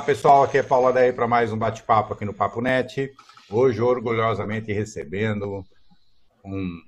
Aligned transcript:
Olá 0.00 0.06
pessoal, 0.06 0.42
aqui 0.44 0.56
é 0.56 0.62
Paula 0.62 0.94
Daí 0.94 1.12
para 1.12 1.28
mais 1.28 1.52
um 1.52 1.58
bate-papo 1.58 2.14
aqui 2.14 2.24
no 2.24 2.32
Papo 2.32 2.62
Net. 2.62 3.12
Hoje, 3.50 3.82
orgulhosamente, 3.82 4.72
recebendo 4.72 5.62
um 6.42 6.80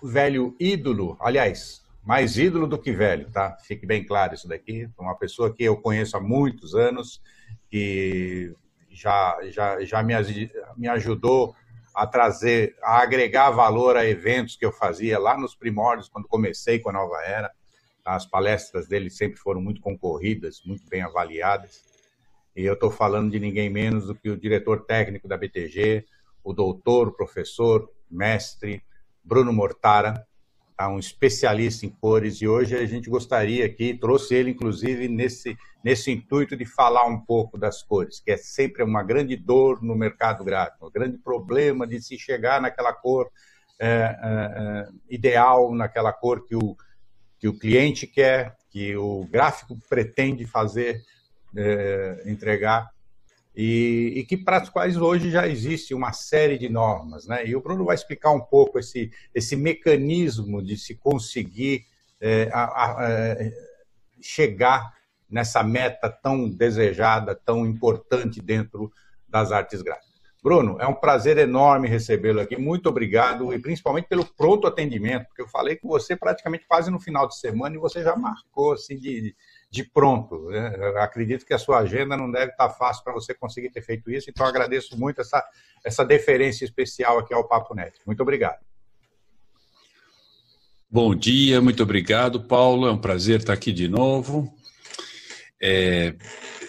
velho 0.00 0.54
ídolo, 0.60 1.16
aliás, 1.20 1.82
mais 2.04 2.38
ídolo 2.38 2.68
do 2.68 2.78
que 2.78 2.92
velho, 2.92 3.28
tá? 3.32 3.58
Fique 3.64 3.84
bem 3.84 4.06
claro 4.06 4.34
isso 4.34 4.46
daqui. 4.46 4.88
Uma 4.96 5.16
pessoa 5.16 5.52
que 5.52 5.64
eu 5.64 5.76
conheço 5.78 6.16
há 6.16 6.20
muitos 6.20 6.76
anos, 6.76 7.20
que 7.68 8.54
já, 8.88 9.36
já, 9.48 9.84
já 9.84 10.00
me, 10.00 10.14
me 10.76 10.86
ajudou 10.86 11.52
a 11.92 12.06
trazer, 12.06 12.76
a 12.80 13.02
agregar 13.02 13.50
valor 13.50 13.96
a 13.96 14.06
eventos 14.06 14.54
que 14.54 14.64
eu 14.64 14.70
fazia 14.70 15.18
lá 15.18 15.36
nos 15.36 15.56
primórdios, 15.56 16.08
quando 16.08 16.28
comecei 16.28 16.78
com 16.78 16.90
a 16.90 16.92
Nova 16.92 17.20
Era. 17.24 17.50
As 18.04 18.24
palestras 18.24 18.86
dele 18.86 19.10
sempre 19.10 19.36
foram 19.36 19.60
muito 19.60 19.80
concorridas, 19.80 20.62
muito 20.64 20.88
bem 20.88 21.02
avaliadas. 21.02 21.89
E 22.56 22.64
eu 22.64 22.74
estou 22.74 22.90
falando 22.90 23.30
de 23.30 23.38
ninguém 23.38 23.70
menos 23.70 24.06
do 24.06 24.14
que 24.14 24.30
o 24.30 24.36
diretor 24.36 24.84
técnico 24.84 25.28
da 25.28 25.36
BTG, 25.36 26.04
o 26.42 26.52
doutor, 26.52 27.08
o 27.08 27.12
professor, 27.12 27.88
mestre 28.10 28.82
Bruno 29.22 29.52
Mortara, 29.52 30.26
tá? 30.76 30.88
um 30.88 30.98
especialista 30.98 31.86
em 31.86 31.90
cores, 31.90 32.40
e 32.40 32.48
hoje 32.48 32.74
a 32.76 32.86
gente 32.86 33.08
gostaria 33.08 33.66
aqui, 33.66 33.94
trouxe 33.94 34.34
ele 34.34 34.50
inclusive 34.50 35.08
nesse, 35.08 35.56
nesse 35.84 36.10
intuito 36.10 36.56
de 36.56 36.64
falar 36.64 37.06
um 37.06 37.20
pouco 37.20 37.58
das 37.58 37.82
cores, 37.82 38.18
que 38.20 38.32
é 38.32 38.36
sempre 38.36 38.82
uma 38.82 39.02
grande 39.02 39.36
dor 39.36 39.82
no 39.82 39.94
mercado 39.94 40.42
gráfico, 40.42 40.86
um 40.86 40.90
grande 40.90 41.18
problema 41.18 41.86
de 41.86 42.00
se 42.00 42.18
chegar 42.18 42.60
naquela 42.60 42.92
cor 42.92 43.30
é, 43.78 44.16
é, 44.22 44.88
ideal, 45.08 45.74
naquela 45.74 46.12
cor 46.12 46.46
que 46.46 46.56
o, 46.56 46.76
que 47.38 47.46
o 47.46 47.58
cliente 47.58 48.06
quer, 48.06 48.56
que 48.70 48.96
o 48.96 49.26
gráfico 49.30 49.78
pretende 49.88 50.46
fazer, 50.46 51.02
é, 51.56 52.22
entregar, 52.26 52.90
e, 53.54 54.12
e, 54.16 54.24
que 54.24 54.36
para 54.36 54.58
as 54.58 54.68
quais 54.68 54.96
hoje 54.96 55.30
já 55.30 55.46
existe 55.46 55.92
uma 55.92 56.12
série 56.12 56.56
de 56.56 56.68
normas. 56.68 57.26
Né? 57.26 57.46
E 57.46 57.56
o 57.56 57.60
Bruno 57.60 57.84
vai 57.84 57.94
explicar 57.94 58.30
um 58.30 58.40
pouco 58.40 58.78
esse, 58.78 59.10
esse 59.34 59.56
mecanismo 59.56 60.62
de 60.62 60.76
se 60.76 60.94
conseguir 60.94 61.84
é, 62.20 62.48
a, 62.52 62.64
a, 62.64 63.10
é, 63.10 63.52
chegar 64.20 64.94
nessa 65.28 65.62
meta 65.62 66.08
tão 66.08 66.48
desejada, 66.48 67.34
tão 67.34 67.66
importante 67.66 68.40
dentro 68.40 68.92
das 69.28 69.52
artes 69.52 69.82
gráficas. 69.82 70.09
Bruno, 70.42 70.78
é 70.80 70.86
um 70.86 70.94
prazer 70.94 71.36
enorme 71.36 71.86
recebê-lo 71.86 72.40
aqui. 72.40 72.56
Muito 72.56 72.88
obrigado 72.88 73.52
e 73.52 73.58
principalmente 73.58 74.08
pelo 74.08 74.24
pronto 74.24 74.66
atendimento, 74.66 75.26
porque 75.26 75.42
eu 75.42 75.48
falei 75.48 75.76
com 75.76 75.86
você 75.86 76.16
praticamente 76.16 76.64
quase 76.66 76.90
no 76.90 76.98
final 76.98 77.28
de 77.28 77.38
semana 77.38 77.76
e 77.76 77.78
você 77.78 78.02
já 78.02 78.16
marcou 78.16 78.72
assim 78.72 78.98
de, 78.98 79.34
de 79.70 79.84
pronto. 79.84 80.48
Né? 80.48 80.68
acredito 80.96 81.44
que 81.44 81.52
a 81.52 81.58
sua 81.58 81.80
agenda 81.80 82.16
não 82.16 82.30
deve 82.30 82.52
estar 82.52 82.70
fácil 82.70 83.04
para 83.04 83.12
você 83.12 83.34
conseguir 83.34 83.70
ter 83.70 83.82
feito 83.82 84.10
isso, 84.10 84.30
então 84.30 84.46
agradeço 84.46 84.98
muito 84.98 85.20
essa, 85.20 85.44
essa 85.84 86.04
deferência 86.04 86.64
especial 86.64 87.18
aqui 87.18 87.34
ao 87.34 87.46
Papo 87.46 87.74
Net. 87.74 87.98
Muito 88.06 88.22
obrigado. 88.22 88.60
Bom 90.90 91.14
dia, 91.14 91.60
muito 91.60 91.82
obrigado, 91.82 92.42
Paulo. 92.42 92.88
É 92.88 92.90
um 92.90 92.98
prazer 92.98 93.40
estar 93.40 93.52
aqui 93.52 93.72
de 93.72 93.88
novo. 93.88 94.52
É, 95.62 96.14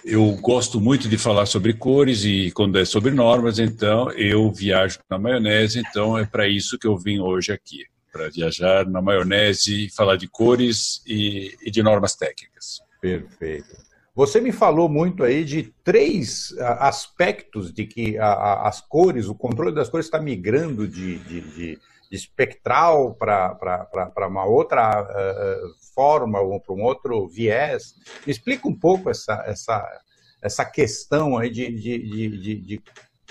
eu 0.03 0.31
gosto 0.41 0.79
muito 0.79 1.07
de 1.07 1.17
falar 1.17 1.45
sobre 1.45 1.73
cores 1.73 2.23
e 2.23 2.51
quando 2.51 2.79
é 2.79 2.85
sobre 2.85 3.11
normas, 3.11 3.59
então 3.59 4.11
eu 4.11 4.51
viajo 4.51 4.99
na 5.09 5.17
maionese, 5.17 5.79
então 5.79 6.17
é 6.17 6.25
para 6.25 6.47
isso 6.47 6.77
que 6.77 6.87
eu 6.87 6.97
vim 6.97 7.19
hoje 7.19 7.51
aqui, 7.51 7.85
para 8.11 8.29
viajar 8.29 8.85
na 8.85 9.01
maionese, 9.01 9.89
falar 9.95 10.15
de 10.15 10.27
cores 10.27 11.01
e, 11.05 11.55
e, 11.61 11.71
de 11.71 11.83
normas 11.83 12.15
técnicas. 12.15 12.81
Perfeito. 12.99 13.69
Você 14.13 14.41
me 14.41 14.51
falou 14.51 14.89
muito 14.89 15.23
aí 15.23 15.45
de 15.45 15.73
três 15.83 16.53
aspectos 16.59 17.71
de 17.71 17.85
que 17.85 18.17
as 18.19 18.81
cores, 18.81 19.27
o 19.27 19.35
controle 19.35 19.73
das 19.73 19.87
cores 19.87 20.07
está 20.07 20.19
migrando 20.19 20.87
de, 20.87 21.17
de, 21.19 21.41
de 21.41 21.79
espectral 22.11 23.15
para 23.15 24.27
uma 24.27 24.45
outra 24.45 25.01
uh, 25.01 25.93
forma, 25.95 26.39
ou 26.41 26.59
para 26.59 26.75
um 26.75 26.83
outro 26.83 27.27
viés. 27.27 27.95
Me 28.25 28.31
explica 28.31 28.67
um 28.67 28.77
pouco 28.77 29.09
essa, 29.09 29.41
essa, 29.45 30.01
essa 30.41 30.65
questão 30.65 31.37
aí 31.37 31.49
de, 31.49 31.71
de, 31.71 32.29
de, 32.37 32.55
de 32.57 32.81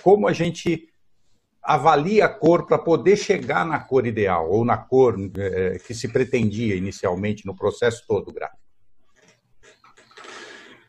como 0.02 0.26
a 0.26 0.32
gente 0.32 0.88
avalia 1.62 2.24
a 2.24 2.28
cor 2.28 2.66
para 2.66 2.78
poder 2.78 3.16
chegar 3.16 3.66
na 3.66 3.78
cor 3.78 4.06
ideal, 4.06 4.50
ou 4.50 4.64
na 4.64 4.78
cor 4.78 5.14
é, 5.36 5.78
que 5.78 5.92
se 5.92 6.08
pretendia 6.08 6.74
inicialmente 6.74 7.44
no 7.44 7.54
processo 7.54 8.02
todo 8.08 8.32
gráfico. 8.32 8.58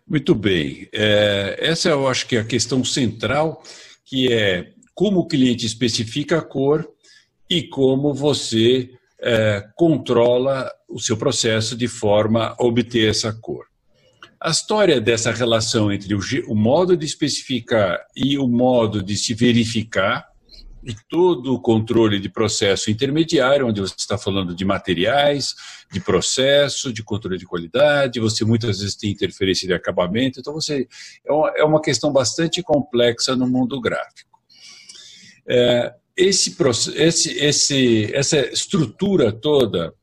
Muito 0.08 0.34
bem. 0.34 0.88
É, 0.94 1.58
essa 1.60 1.90
eu 1.90 2.08
acho 2.08 2.26
que 2.28 2.38
é 2.38 2.40
a 2.40 2.46
questão 2.46 2.84
central, 2.84 3.62
que 4.06 4.32
é 4.32 4.74
como 4.94 5.20
o 5.20 5.28
cliente 5.28 5.66
especifica 5.66 6.40
a 6.40 6.42
cor 6.42 6.88
e 7.52 7.64
como 7.64 8.14
você 8.14 8.90
é, 9.22 9.68
controla 9.76 10.72
o 10.88 10.98
seu 11.02 11.18
processo 11.18 11.76
de 11.76 11.86
forma 11.86 12.56
a 12.58 12.64
obter 12.64 13.10
essa 13.10 13.34
cor. 13.34 13.66
A 14.40 14.50
história 14.50 15.02
dessa 15.02 15.34
relação 15.34 15.92
entre 15.92 16.16
o, 16.16 16.20
o 16.48 16.56
modo 16.56 16.96
de 16.96 17.06
especificar 17.06 18.00
e 18.16 18.38
o 18.38 18.48
modo 18.48 19.04
de 19.04 19.18
se 19.18 19.34
verificar 19.34 20.26
e 20.82 20.96
todo 21.10 21.54
o 21.54 21.60
controle 21.60 22.22
de 22.22 22.30
processo 22.30 22.90
intermediário, 22.90 23.68
onde 23.68 23.82
você 23.82 23.96
está 23.98 24.18
falando 24.18 24.56
de 24.56 24.64
materiais, 24.64 25.54
de 25.92 26.00
processo, 26.00 26.94
de 26.94 27.04
controle 27.04 27.38
de 27.38 27.46
qualidade, 27.46 28.22
você 28.22 28.46
muitas 28.46 28.80
vezes 28.80 28.96
tem 28.96 29.12
interferência 29.12 29.68
de 29.68 29.74
acabamento, 29.74 30.40
então 30.40 30.54
você 30.54 30.88
é 31.26 31.32
uma, 31.34 31.50
é 31.58 31.64
uma 31.66 31.82
questão 31.82 32.14
bastante 32.14 32.64
complexa 32.64 33.36
no 33.36 33.46
mundo 33.46 33.80
gráfico. 33.82 34.40
É, 35.46 35.94
esse, 36.16 36.56
esse, 36.96 37.38
esse, 37.38 38.14
essa 38.14 38.40
estrutura 38.52 39.32
toda, 39.32 39.94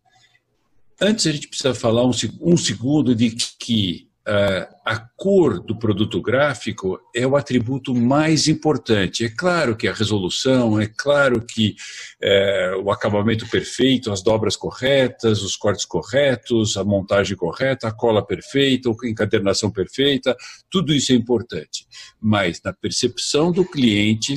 antes 1.01 1.27
a 1.27 1.33
gente 1.33 1.49
precisa 1.49 1.75
falar 1.75 2.05
um, 2.05 2.13
um 2.41 2.57
segundo 2.57 3.15
de 3.15 3.31
que 3.31 4.09
Uh, 4.29 4.69
a 4.85 4.99
cor 5.17 5.59
do 5.59 5.75
produto 5.75 6.21
gráfico 6.21 7.01
é 7.17 7.27
o 7.27 7.35
atributo 7.35 7.95
mais 7.95 8.47
importante. 8.47 9.25
É 9.25 9.31
claro 9.31 9.75
que 9.75 9.89
a 9.89 9.93
resolução, 9.95 10.79
é 10.79 10.87
claro 10.87 11.41
que 11.41 11.75
uh, 12.23 12.83
o 12.83 12.91
acabamento 12.91 13.49
perfeito, 13.49 14.13
as 14.13 14.23
dobras 14.23 14.55
corretas, 14.55 15.41
os 15.41 15.57
cortes 15.57 15.87
corretos, 15.87 16.77
a 16.77 16.85
montagem 16.85 17.39
correta, 17.39 17.89
a 17.89 17.91
cola 17.91 18.23
perfeita, 18.23 18.91
a 18.91 19.09
encadernação 19.09 19.71
perfeita, 19.71 20.37
tudo 20.71 20.93
isso 20.93 21.11
é 21.11 21.15
importante. 21.15 21.87
Mas 22.21 22.61
na 22.63 22.75
percepção 22.75 23.51
do 23.51 23.65
cliente, 23.65 24.37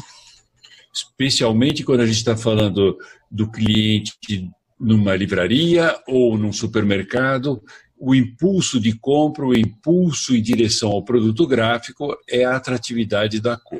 especialmente 0.94 1.84
quando 1.84 2.02
a 2.02 2.06
gente 2.06 2.18
está 2.18 2.36
falando 2.36 2.98
do 3.30 3.50
cliente 3.50 4.50
numa 4.80 5.16
livraria 5.16 5.96
ou 6.08 6.38
num 6.38 6.52
supermercado, 6.52 7.62
o 7.98 8.16
impulso 8.16 8.80
de 8.80 8.98
compra, 8.98 9.46
o 9.46 9.54
impulso 9.54 10.36
em 10.36 10.42
direção 10.42 10.90
ao 10.90 11.06
produto 11.06 11.46
gráfico 11.46 12.18
é 12.28 12.44
a 12.44 12.56
atratividade 12.56 13.40
da 13.40 13.56
cor. 13.56 13.80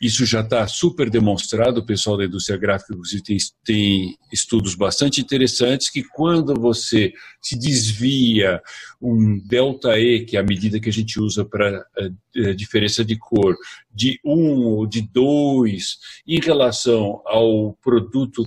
Isso 0.00 0.26
já 0.26 0.40
está 0.40 0.66
super 0.66 1.08
demonstrado, 1.08 1.78
o 1.78 1.86
pessoal 1.86 2.16
da 2.16 2.24
indústria 2.24 2.58
gráfica 2.58 2.94
tem, 3.24 3.38
tem, 3.64 4.18
estudos 4.32 4.74
bastante 4.74 5.20
interessantes 5.20 5.88
que 5.88 6.02
quando 6.02 6.54
você 6.54 7.12
se 7.40 7.56
desvia 7.56 8.60
um 9.00 9.38
delta 9.38 9.98
E, 9.98 10.24
que 10.24 10.36
é 10.36 10.40
a 10.40 10.44
medida 10.44 10.80
que 10.80 10.88
a 10.88 10.92
gente 10.92 11.20
usa 11.20 11.44
para 11.44 11.86
eh, 11.96 12.10
eh, 12.36 12.54
diferença 12.54 13.04
de 13.04 13.16
cor, 13.16 13.56
de 13.94 14.18
1 14.24 14.32
um 14.32 14.64
ou 14.64 14.86
de 14.86 15.02
2 15.02 15.98
em 16.26 16.40
relação 16.40 17.22
ao 17.24 17.74
produto 17.74 18.44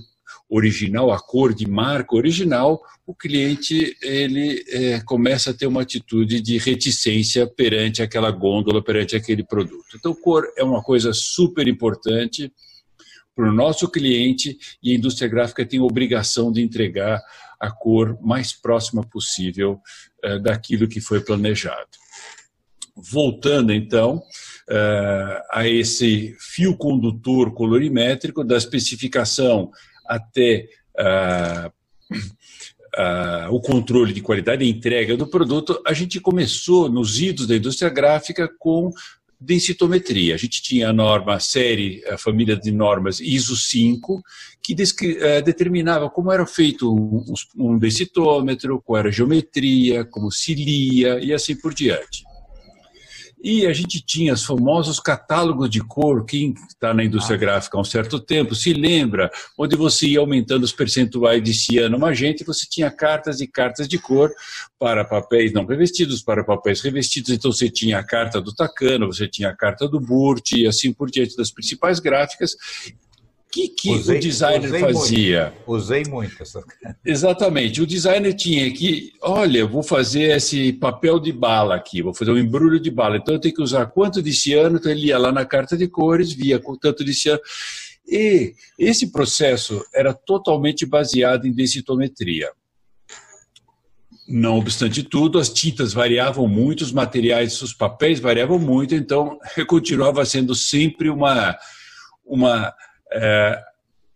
original, 0.48 1.10
a 1.10 1.18
cor 1.18 1.52
de 1.52 1.68
marca 1.68 2.16
original, 2.16 2.80
o 3.06 3.14
cliente 3.14 3.96
ele 4.00 4.64
é, 4.68 5.00
começa 5.00 5.50
a 5.50 5.54
ter 5.54 5.66
uma 5.66 5.82
atitude 5.82 6.40
de 6.40 6.56
reticência 6.56 7.46
perante 7.46 8.02
aquela 8.02 8.30
gôndola, 8.30 8.82
perante 8.82 9.14
aquele 9.14 9.44
produto. 9.44 9.96
Então, 9.96 10.14
cor 10.14 10.44
é 10.56 10.64
uma 10.64 10.82
coisa 10.82 11.12
super 11.12 11.68
importante 11.68 12.50
para 13.36 13.48
o 13.48 13.52
nosso 13.52 13.88
cliente 13.88 14.58
e 14.82 14.92
a 14.92 14.94
indústria 14.96 15.28
gráfica 15.28 15.64
tem 15.64 15.78
a 15.78 15.84
obrigação 15.84 16.50
de 16.50 16.62
entregar 16.62 17.22
a 17.60 17.70
cor 17.70 18.18
mais 18.20 18.52
próxima 18.52 19.02
possível 19.02 19.80
é, 20.24 20.38
daquilo 20.38 20.88
que 20.88 21.00
foi 21.00 21.20
planejado. 21.20 21.88
Voltando 22.96 23.72
então 23.72 24.20
é, 24.68 25.42
a 25.52 25.68
esse 25.68 26.36
fio 26.40 26.76
condutor 26.76 27.54
colorimétrico 27.54 28.42
da 28.42 28.56
especificação 28.56 29.70
até 30.08 30.68
uh, 30.98 31.70
uh, 32.98 33.54
o 33.54 33.60
controle 33.60 34.12
de 34.12 34.22
qualidade 34.22 34.64
e 34.64 34.70
entrega 34.70 35.16
do 35.16 35.26
produto, 35.26 35.80
a 35.86 35.92
gente 35.92 36.20
começou 36.20 36.88
nos 36.88 37.20
idos 37.20 37.46
da 37.46 37.56
indústria 37.56 37.90
gráfica 37.90 38.48
com 38.58 38.90
densitometria. 39.40 40.34
A 40.34 40.38
gente 40.38 40.60
tinha 40.60 40.88
a 40.88 40.92
norma 40.92 41.34
a 41.34 41.40
série, 41.40 42.02
a 42.08 42.18
família 42.18 42.56
de 42.56 42.72
normas 42.72 43.20
ISO 43.20 43.56
5, 43.56 44.20
que 44.60 44.74
uh, 44.74 45.42
determinava 45.44 46.10
como 46.10 46.32
era 46.32 46.44
feito 46.46 46.92
um, 46.92 47.24
um 47.56 47.78
densitômetro, 47.78 48.82
qual 48.84 48.98
era 48.98 49.08
a 49.08 49.12
geometria, 49.12 50.04
como 50.04 50.32
se 50.32 50.54
lia 50.54 51.20
e 51.20 51.32
assim 51.32 51.54
por 51.54 51.72
diante. 51.72 52.24
E 53.42 53.66
a 53.66 53.72
gente 53.72 54.00
tinha 54.00 54.32
os 54.32 54.44
famosos 54.44 54.98
catálogos 54.98 55.70
de 55.70 55.80
cor, 55.80 56.24
quem 56.24 56.54
está 56.68 56.92
na 56.92 57.04
indústria 57.04 57.36
ah. 57.36 57.38
gráfica 57.38 57.76
há 57.76 57.80
um 57.80 57.84
certo 57.84 58.18
tempo 58.18 58.54
se 58.54 58.72
lembra, 58.72 59.30
onde 59.56 59.76
você 59.76 60.08
ia 60.08 60.18
aumentando 60.20 60.64
os 60.64 60.72
percentuais 60.72 61.42
de 61.42 61.54
ciano 61.54 61.98
magenta 61.98 62.42
e 62.42 62.46
você 62.46 62.66
tinha 62.68 62.90
cartas 62.90 63.40
e 63.40 63.46
cartas 63.46 63.86
de 63.88 63.98
cor 63.98 64.32
para 64.78 65.04
papéis 65.04 65.52
não 65.52 65.64
revestidos, 65.64 66.22
para 66.22 66.42
papéis 66.42 66.80
revestidos. 66.80 67.30
Então 67.30 67.52
você 67.52 67.70
tinha 67.70 67.98
a 67.98 68.04
carta 68.04 68.40
do 68.40 68.52
Takano, 68.54 69.06
você 69.06 69.28
tinha 69.28 69.50
a 69.50 69.56
carta 69.56 69.88
do 69.88 70.00
Burt 70.00 70.52
e 70.52 70.66
assim 70.66 70.92
por 70.92 71.10
diante 71.10 71.36
das 71.36 71.50
principais 71.50 72.00
gráficas 72.00 72.56
que, 73.50 73.68
que 73.68 73.90
usei, 73.90 74.18
o 74.18 74.20
designer 74.20 74.68
usei 74.68 74.80
fazia? 74.80 75.44
Muito, 75.44 75.70
usei 75.70 76.04
muito 76.04 76.42
essa. 76.42 76.62
Exatamente. 77.04 77.80
O 77.80 77.86
designer 77.86 78.34
tinha 78.34 78.70
que, 78.72 79.12
olha, 79.22 79.66
vou 79.66 79.82
fazer 79.82 80.36
esse 80.36 80.72
papel 80.74 81.18
de 81.18 81.32
bala 81.32 81.74
aqui, 81.74 82.02
vou 82.02 82.14
fazer 82.14 82.30
um 82.30 82.38
embrulho 82.38 82.78
de 82.78 82.90
bala. 82.90 83.16
Então 83.16 83.34
eu 83.34 83.40
tenho 83.40 83.54
que 83.54 83.62
usar 83.62 83.86
quanto 83.86 84.22
de 84.22 84.32
ciano? 84.32 84.76
Então 84.76 84.92
ele 84.92 85.06
ia 85.06 85.18
lá 85.18 85.32
na 85.32 85.44
carta 85.44 85.76
de 85.76 85.88
cores, 85.88 86.32
via 86.32 86.60
tanto 86.80 87.04
de 87.04 87.14
ciano. 87.14 87.40
E 88.06 88.54
esse 88.78 89.10
processo 89.10 89.84
era 89.94 90.14
totalmente 90.14 90.86
baseado 90.86 91.46
em 91.46 91.52
densitometria. 91.52 92.50
Não 94.26 94.58
obstante 94.58 95.02
tudo, 95.02 95.38
as 95.38 95.48
tintas 95.48 95.94
variavam 95.94 96.46
muito, 96.46 96.82
os 96.82 96.92
materiais, 96.92 97.62
os 97.62 97.72
papéis 97.72 98.20
variavam 98.20 98.58
muito, 98.58 98.94
então 98.94 99.38
continuava 99.66 100.22
sendo 100.26 100.54
sempre 100.54 101.08
uma, 101.08 101.56
uma 102.26 102.74
é, 103.12 103.62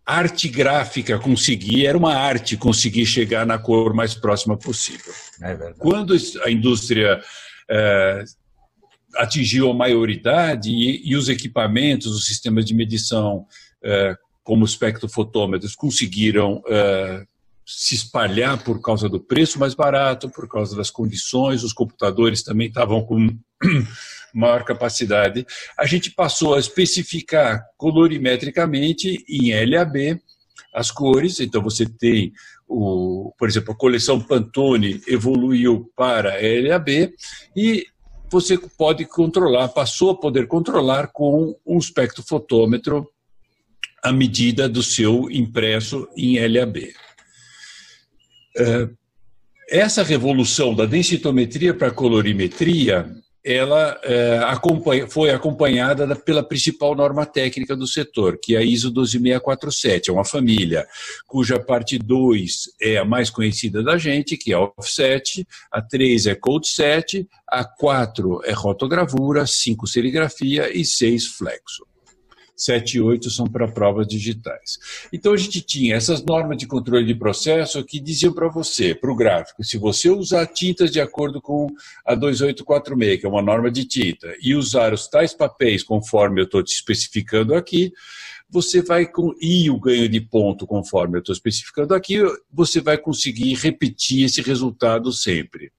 arte 0.05 0.49
gráfica 0.49 1.19
conseguir, 1.19 1.87
era 1.87 1.97
uma 1.97 2.15
arte 2.15 2.56
conseguir 2.56 3.06
chegar 3.06 3.47
na 3.47 3.59
cor 3.59 3.94
mais 3.94 4.15
próxima 4.15 4.56
possível. 4.56 5.12
É 5.43 5.56
Quando 5.79 6.15
a 6.44 6.50
indústria 6.50 7.21
é, 7.71 8.25
atingiu 9.17 9.71
a 9.71 9.75
maioridade 9.75 10.71
e, 10.71 11.09
e, 11.09 11.17
os 11.17 11.29
equipamentos, 11.29 12.09
os 12.09 12.27
sistemas 12.27 12.65
de 12.65 12.75
medição, 12.75 13.47
é, 13.83 14.17
como 14.43 14.65
espectrofotômetros, 14.65 15.77
conseguiram 15.77 16.62
é, 16.69 17.25
se 17.65 17.94
espalhar 17.94 18.62
por 18.62 18.81
causa 18.81 19.09
do 19.09 19.21
preço 19.21 19.59
mais 19.59 19.75
barato, 19.75 20.29
por 20.31 20.49
causa 20.49 20.77
das 20.77 20.91
condições, 20.91 21.62
os 21.62 21.73
computadores 21.73 22.43
também 22.43 22.69
estavam 22.69 23.03
com 23.03 23.29
maior 24.34 24.64
capacidade, 24.64 25.46
a 25.79 25.87
gente 25.87 26.11
passou 26.11 26.55
a 26.55 26.61
especificar 26.61 27.64
colorimetricamente 27.76 29.25
em 29.29 29.52
LAB 29.64 30.20
as 30.73 30.90
cores, 30.90 31.38
então 31.40 31.62
você 31.62 31.87
tem, 31.87 32.32
o, 32.67 33.32
por 33.38 33.49
exemplo, 33.49 33.73
a 33.73 33.76
coleção 33.76 34.20
Pantone 34.20 35.02
evoluiu 35.06 35.90
para 35.94 36.37
LAB 36.40 37.12
e 37.55 37.87
você 38.31 38.56
pode 38.56 39.05
controlar, 39.05 39.69
passou 39.69 40.11
a 40.11 40.19
poder 40.19 40.46
controlar 40.46 41.08
com 41.08 41.55
um 41.67 41.79
espectrofotômetro 41.79 43.06
a 44.02 44.11
medida 44.11 44.69
do 44.69 44.82
seu 44.82 45.31
impresso 45.31 46.08
em 46.17 46.38
LAB. 46.49 46.93
É, 48.56 48.88
essa 49.69 50.02
revolução 50.02 50.75
da 50.75 50.87
densitometria 50.87 51.75
para 51.75 51.90
colorimetria 51.90 53.14
ela 53.44 53.99
é, 54.05 54.39
acompanha, 54.44 55.06
foi 55.09 55.31
acompanhada 55.31 56.15
pela 56.15 56.43
principal 56.43 56.94
norma 56.94 57.27
técnica 57.27 57.75
do 57.75 57.87
setor, 57.87 58.39
que 58.41 58.55
é 58.55 58.59
a 58.59 58.62
ISO 58.62 58.91
12647. 58.91 60.11
É 60.11 60.12
uma 60.12 60.25
família 60.25 60.87
cuja 61.27 61.59
parte 61.59 61.99
2 61.99 62.71
é 62.81 62.99
a 62.99 63.05
mais 63.05 63.31
conhecida 63.31 63.83
da 63.83 63.99
gente, 63.99 64.37
que 64.37 64.53
é 64.53 64.59
offset, 64.59 65.47
a 65.71 65.83
3 65.83 66.27
é 66.27 66.35
code 66.35 66.69
set, 66.69 67.29
a 67.49 67.65
4 67.65 68.43
é 68.44 68.53
rotogravura, 68.53 69.47
5 69.47 69.87
serigrafia 69.87 70.77
e 70.77 70.85
6 70.85 71.27
flexo. 71.27 71.92
7 72.57 72.97
e 72.97 73.01
8 73.01 73.31
são 73.31 73.47
para 73.47 73.67
provas 73.69 74.07
digitais. 74.07 74.79
Então 75.13 75.33
a 75.33 75.37
gente 75.37 75.61
tinha 75.61 75.97
essas 75.97 76.23
normas 76.25 76.57
de 76.57 76.67
controle 76.67 77.05
de 77.05 77.15
processo 77.15 77.83
que 77.85 78.01
diziam 78.01 78.33
para 78.33 78.49
você, 78.49 78.95
para 78.95 79.11
o 79.11 79.17
gráfico, 79.17 79.65
se 79.65 79.79
você 79.79 80.11
usar 80.11 80.47
tintas 80.47 80.91
de 80.91 81.01
acordo 81.01 81.41
com 81.41 81.69
a 82.07 82.15
2846, 82.15 83.21
que 83.21 83.27
é 83.27 83.29
uma 83.29 83.43
norma 83.43 83.71
de 83.71 83.85
tinta, 83.85 84.35
e 84.41 84.55
usar 84.55 84.93
os 84.93 85.09
tais 85.09 85.35
papéis 85.35 85.83
conforme 85.83 86.41
eu 86.41 86.45
estou 86.45 86.63
te 86.63 86.73
especificando 86.73 87.55
aqui, 87.55 87.93
você 88.49 88.83
vai 88.83 89.07
com 89.07 89.35
e 89.41 89.71
o 89.71 89.81
ganho 89.81 90.09
de 90.09 90.21
ponto 90.21 90.67
conforme 90.67 91.17
eu 91.17 91.21
estou 91.21 91.33
especificando 91.33 91.95
aqui, 91.95 92.19
você 92.53 92.81
vai 92.81 92.99
conseguir 92.99 93.55
repetir 93.55 94.27
esse 94.27 94.43
resultado 94.43 95.11
sempre. 95.11 95.73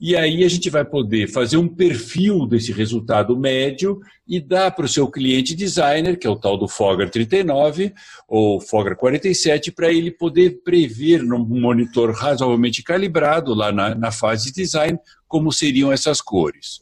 E 0.00 0.16
aí 0.16 0.42
a 0.44 0.48
gente 0.48 0.70
vai 0.70 0.82
poder 0.82 1.28
fazer 1.28 1.58
um 1.58 1.68
perfil 1.68 2.46
desse 2.46 2.72
resultado 2.72 3.36
médio 3.36 4.00
e 4.26 4.40
dar 4.40 4.70
para 4.70 4.86
o 4.86 4.88
seu 4.88 5.06
cliente 5.06 5.54
designer, 5.54 6.18
que 6.18 6.26
é 6.26 6.30
o 6.30 6.36
tal 6.36 6.56
do 6.56 6.66
Fogger 6.66 7.10
39 7.10 7.92
ou 8.26 8.58
Fogger 8.62 8.96
47, 8.96 9.70
para 9.70 9.92
ele 9.92 10.10
poder 10.10 10.62
prever 10.64 11.22
num 11.22 11.44
monitor 11.44 12.12
razoavelmente 12.12 12.82
calibrado 12.82 13.52
lá 13.52 13.70
na, 13.70 13.94
na 13.94 14.10
fase 14.10 14.46
de 14.46 14.62
design 14.62 14.98
como 15.28 15.52
seriam 15.52 15.92
essas 15.92 16.22
cores. 16.22 16.80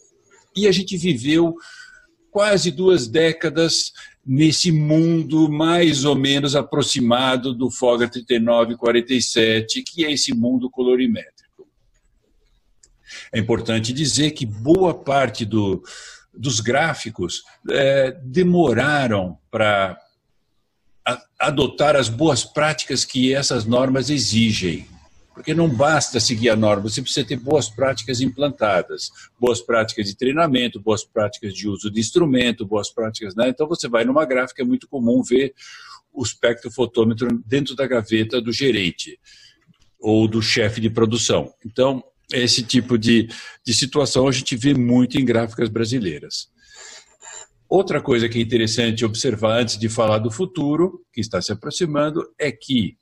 E 0.56 0.69
a 0.69 0.73
gente 0.73 0.97
viveu 0.97 1.56
quase 2.31 2.71
duas 2.71 3.09
décadas 3.09 3.93
nesse 4.25 4.71
mundo 4.71 5.50
mais 5.50 6.05
ou 6.05 6.14
menos 6.14 6.55
aproximado 6.55 7.53
do 7.53 7.69
Fogger 7.69 8.09
39 8.09 8.76
47, 8.76 9.82
que 9.82 10.05
é 10.05 10.12
esse 10.12 10.32
mundo 10.32 10.71
colorimétrico. 10.71 11.38
É 13.32 13.38
importante 13.38 13.93
dizer 13.93 14.32
que 14.32 14.46
boa 14.46 14.94
parte 14.94 15.44
do, 15.44 15.82
dos 16.32 16.60
gráficos 16.60 17.43
é, 17.70 18.16
demoraram 18.22 19.38
para 19.50 19.99
adotar 21.38 21.96
as 21.96 22.08
boas 22.08 22.44
práticas 22.44 23.05
que 23.05 23.34
essas 23.34 23.64
normas 23.64 24.10
exigem. 24.10 24.87
Porque 25.32 25.55
não 25.55 25.69
basta 25.69 26.19
seguir 26.19 26.50
a 26.50 26.56
norma, 26.56 26.82
você 26.82 27.00
precisa 27.00 27.25
ter 27.25 27.37
boas 27.37 27.70
práticas 27.70 28.20
implantadas, 28.20 29.11
boas 29.38 29.61
práticas 29.61 30.06
de 30.06 30.16
treinamento, 30.16 30.81
boas 30.81 31.04
práticas 31.04 31.54
de 31.54 31.69
uso 31.69 31.90
de 31.90 32.00
instrumento, 32.00 32.66
boas 32.66 32.90
práticas. 32.90 33.37
Né? 33.37 33.49
Então 33.49 33.69
você 33.69 33.88
vai 33.88 34.04
numa 34.04 34.26
gráfica, 34.26 34.62
é 34.62 34.64
muito 34.64 34.88
comum 34.88 35.22
ver 35.22 35.54
o 36.12 36.25
espectrofotômetro 36.25 37.40
dentro 37.46 37.76
da 37.76 37.87
gaveta 37.87 38.40
do 38.40 38.52
gerente 38.52 39.19
ou 40.00 40.26
do 40.26 40.43
chefe 40.43 40.81
de 40.81 40.90
produção. 40.90 41.52
Então, 41.64 42.02
esse 42.32 42.62
tipo 42.62 42.99
de, 42.99 43.28
de 43.64 43.75
situação 43.75 44.28
a 44.28 44.32
gente 44.32 44.56
vê 44.56 44.75
muito 44.75 45.18
em 45.18 45.25
gráficas 45.25 45.68
brasileiras. 45.68 46.49
Outra 47.68 48.00
coisa 48.00 48.28
que 48.28 48.38
é 48.38 48.42
interessante 48.42 49.04
observar 49.04 49.61
antes 49.61 49.78
de 49.78 49.88
falar 49.88 50.18
do 50.18 50.30
futuro, 50.30 51.04
que 51.12 51.20
está 51.20 51.40
se 51.42 51.52
aproximando, 51.52 52.26
é 52.38 52.50
que 52.50 52.97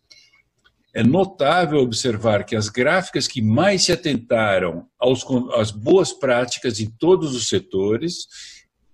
é 0.93 1.03
notável 1.03 1.79
observar 1.81 2.45
que 2.45 2.57
as 2.57 2.69
gráficas 2.69 3.29
que 3.29 3.43
mais 3.43 3.85
se 3.85 3.93
atentaram 3.93 4.87
aos, 4.99 5.25
às 5.55 5.71
boas 5.71 6.13
práticas 6.13 6.81
em 6.81 6.91
todos 6.91 7.37
os 7.37 7.49
setores 7.49 8.27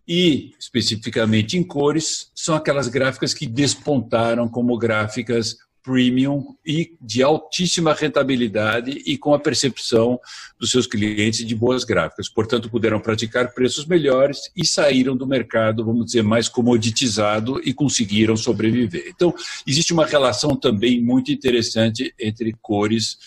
e 0.07 0.51
especificamente 0.59 1.57
em 1.57 1.63
cores 1.63 2.31
são 2.35 2.57
aquelas 2.57 2.89
gráficas 2.89 3.33
que 3.33 3.47
despontaram 3.47 4.49
como 4.49 4.77
gráficas 4.77 5.57
premium 5.83 6.57
e 6.65 6.97
de 7.01 7.23
altíssima 7.23 7.93
rentabilidade 7.93 9.03
e 9.05 9.19
com 9.19 9.35
a 9.35 9.39
percepção 9.39 10.19
dos 10.59 10.71
seus 10.71 10.87
clientes 10.87 11.45
de 11.47 11.55
boas 11.55 11.85
gráficas. 11.85 12.29
Portanto, 12.29 12.71
puderam 12.71 13.01
praticar 13.01 13.53
preços 13.53 13.87
melhores 13.87 14.51
e 14.57 14.67
saíram 14.67 15.17
do 15.17 15.27
mercado, 15.27 15.85
vamos 15.85 16.07
dizer, 16.07 16.23
mais 16.23 16.49
comoditizado 16.49 17.61
e 17.65 17.75
conseguiram 17.75 18.37
sobreviver. 18.37 19.05
Então, 19.09 19.35
existe 19.67 19.93
uma 19.93 20.07
relação 20.07 20.57
também 20.57 21.03
muito 21.03 21.33
interessante 21.33 22.15
entre 22.19 22.55
cores 22.63 23.19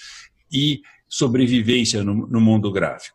e 0.52 0.82
sobrevivência 1.08 2.04
no, 2.04 2.28
no 2.28 2.42
mundo 2.42 2.72
gráfico. 2.72 3.15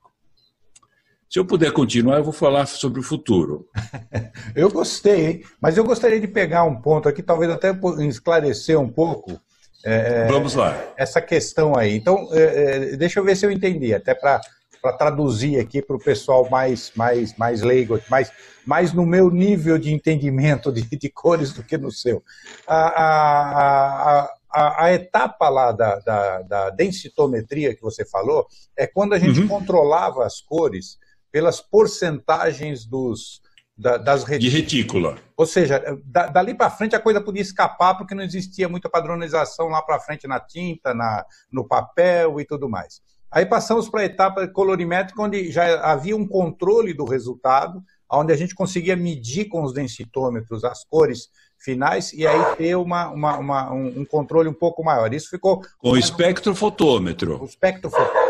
Se 1.31 1.39
eu 1.39 1.45
puder 1.45 1.71
continuar, 1.73 2.17
eu 2.17 2.25
vou 2.25 2.33
falar 2.33 2.67
sobre 2.67 2.99
o 2.99 3.05
futuro. 3.05 3.69
eu 4.53 4.69
gostei, 4.69 5.27
hein? 5.27 5.45
mas 5.61 5.77
eu 5.77 5.85
gostaria 5.85 6.19
de 6.19 6.27
pegar 6.27 6.65
um 6.65 6.75
ponto 6.75 7.09
aqui, 7.09 7.23
talvez 7.23 7.49
até 7.53 7.71
esclarecer 8.01 8.77
um 8.81 8.89
pouco. 8.89 9.41
É, 9.85 10.27
Vamos 10.27 10.57
lá. 10.57 10.77
Essa 10.97 11.21
questão 11.21 11.79
aí. 11.79 11.97
Então, 11.97 12.29
é, 12.33 12.43
é 12.93 12.97
deixa 12.97 13.21
eu 13.21 13.25
ver 13.25 13.37
se 13.37 13.47
eu 13.47 13.51
entendi, 13.53 13.95
até 13.95 14.13
para 14.13 14.41
traduzir 14.99 15.61
aqui 15.61 15.81
para 15.81 15.95
o 15.95 16.01
pessoal 16.01 16.51
mais, 16.51 16.91
mais, 16.97 17.37
mais 17.39 17.63
leigo, 17.63 18.01
mais, 18.11 18.33
mais 18.67 18.93
no 18.93 19.07
meu 19.07 19.31
nível 19.31 19.79
de 19.79 19.95
entendimento 19.95 20.73
de, 20.73 20.83
de 20.83 21.09
cores 21.09 21.53
do 21.53 21.63
que 21.63 21.79
no 21.79 21.93
seu. 21.93 22.25
A, 22.67 23.05
a, 23.05 24.35
a, 24.53 24.85
a 24.85 24.93
etapa 24.93 25.49
lá 25.49 25.71
da, 25.71 25.95
da, 26.01 26.43
da, 26.43 26.71
densitometria 26.71 27.73
que 27.73 27.83
você 27.83 28.05
falou 28.05 28.49
é 28.77 28.85
quando 28.85 29.13
a 29.13 29.19
gente 29.19 29.43
uhum. 29.43 29.47
controlava 29.47 30.27
as 30.27 30.41
cores 30.41 30.99
pelas 31.31 31.61
porcentagens 31.61 32.85
dos, 32.85 33.41
da, 33.77 33.97
das 33.97 34.25
retículas. 34.25 34.53
De 34.53 34.61
retícula. 34.61 35.19
Ou 35.37 35.47
seja, 35.47 35.83
da, 36.05 36.27
dali 36.27 36.55
para 36.55 36.71
frente 36.71 36.95
a 36.95 37.01
coisa 37.01 37.21
podia 37.21 37.43
escapar 37.43 37.97
porque 37.97 38.15
não 38.15 38.23
existia 38.23 38.69
muita 38.69 38.91
padronização 38.91 39.69
lá 39.69 39.81
para 39.81 40.01
frente 40.01 40.27
na 40.27 40.39
tinta, 40.39 40.93
na, 40.93 41.25
no 41.51 41.67
papel 41.67 42.41
e 42.41 42.45
tudo 42.45 42.69
mais. 42.69 43.01
Aí 43.31 43.47
passamos 43.47 43.89
para 43.89 44.01
a 44.01 44.05
etapa 44.05 44.47
colorimétrica, 44.49 45.23
onde 45.23 45.53
já 45.53 45.81
havia 45.81 46.17
um 46.17 46.27
controle 46.27 46.93
do 46.93 47.05
resultado, 47.05 47.81
onde 48.11 48.33
a 48.33 48.37
gente 48.37 48.55
conseguia 48.55 48.97
medir 48.97 49.47
com 49.47 49.63
os 49.63 49.73
densitômetros 49.73 50.65
as 50.65 50.85
cores 50.85 51.29
finais 51.57 52.13
e 52.13 52.27
aí 52.27 52.57
ter 52.57 52.75
uma, 52.75 53.09
uma, 53.09 53.39
uma 53.39 53.73
um, 53.73 54.05
controle 54.05 54.49
um 54.49 54.55
pouco 54.55 54.83
maior. 54.83 55.13
Isso 55.15 55.31
ficou. 55.31 55.63
Com 55.79 55.91
o 55.91 55.97
espectrofotômetro. 55.97 57.41
O 57.41 57.45
espectrofotômetro. 57.45 58.30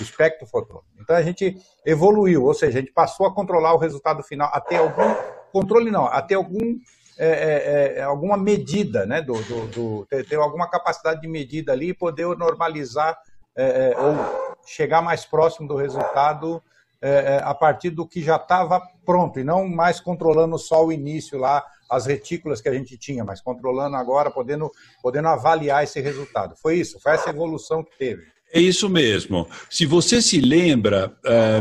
O 0.00 0.02
espectrofotômetro. 0.02 0.88
Então 1.00 1.16
a 1.16 1.22
gente 1.22 1.56
evoluiu, 1.84 2.44
ou 2.44 2.54
seja, 2.54 2.78
a 2.78 2.80
gente 2.80 2.92
passou 2.92 3.26
a 3.26 3.34
controlar 3.34 3.74
o 3.74 3.78
resultado 3.78 4.22
final 4.22 4.50
até 4.52 4.76
algum. 4.76 5.14
Controle 5.52 5.90
não, 5.90 6.06
até 6.06 6.34
algum 6.34 6.78
é, 7.18 7.26
é, 7.26 7.98
é, 7.98 8.02
alguma 8.02 8.36
medida, 8.36 9.04
né, 9.04 9.20
do, 9.20 9.32
do, 9.32 9.66
do 9.66 10.06
ter, 10.06 10.24
ter, 10.24 10.36
alguma 10.36 10.70
capacidade 10.70 11.20
de 11.20 11.26
medida 11.26 11.72
ali 11.72 11.88
e 11.88 11.94
poder 11.94 12.26
normalizar 12.36 13.18
é, 13.56 13.90
é, 13.90 13.98
ou 13.98 14.56
chegar 14.64 15.02
mais 15.02 15.24
próximo 15.24 15.66
do 15.66 15.74
resultado 15.74 16.62
é, 17.02 17.40
a 17.42 17.52
partir 17.52 17.90
do 17.90 18.06
que 18.06 18.22
já 18.22 18.36
estava 18.36 18.80
pronto 19.04 19.40
e 19.40 19.44
não 19.44 19.66
mais 19.66 19.98
controlando 19.98 20.56
só 20.58 20.84
o 20.84 20.92
início 20.92 21.36
lá, 21.38 21.64
as 21.90 22.06
retículas 22.06 22.60
que 22.60 22.68
a 22.68 22.74
gente 22.74 22.96
tinha, 22.96 23.24
mas 23.24 23.40
controlando 23.40 23.96
agora, 23.96 24.30
podendo, 24.30 24.70
podendo 25.02 25.26
avaliar 25.26 25.82
esse 25.82 26.00
resultado. 26.00 26.54
Foi 26.56 26.76
isso, 26.76 27.00
foi 27.00 27.12
essa 27.12 27.30
evolução 27.30 27.82
que 27.82 27.98
teve. 27.98 28.26
É 28.52 28.60
isso 28.60 28.88
mesmo. 28.88 29.46
Se 29.68 29.84
você 29.84 30.22
se 30.22 30.40
lembra, 30.40 31.12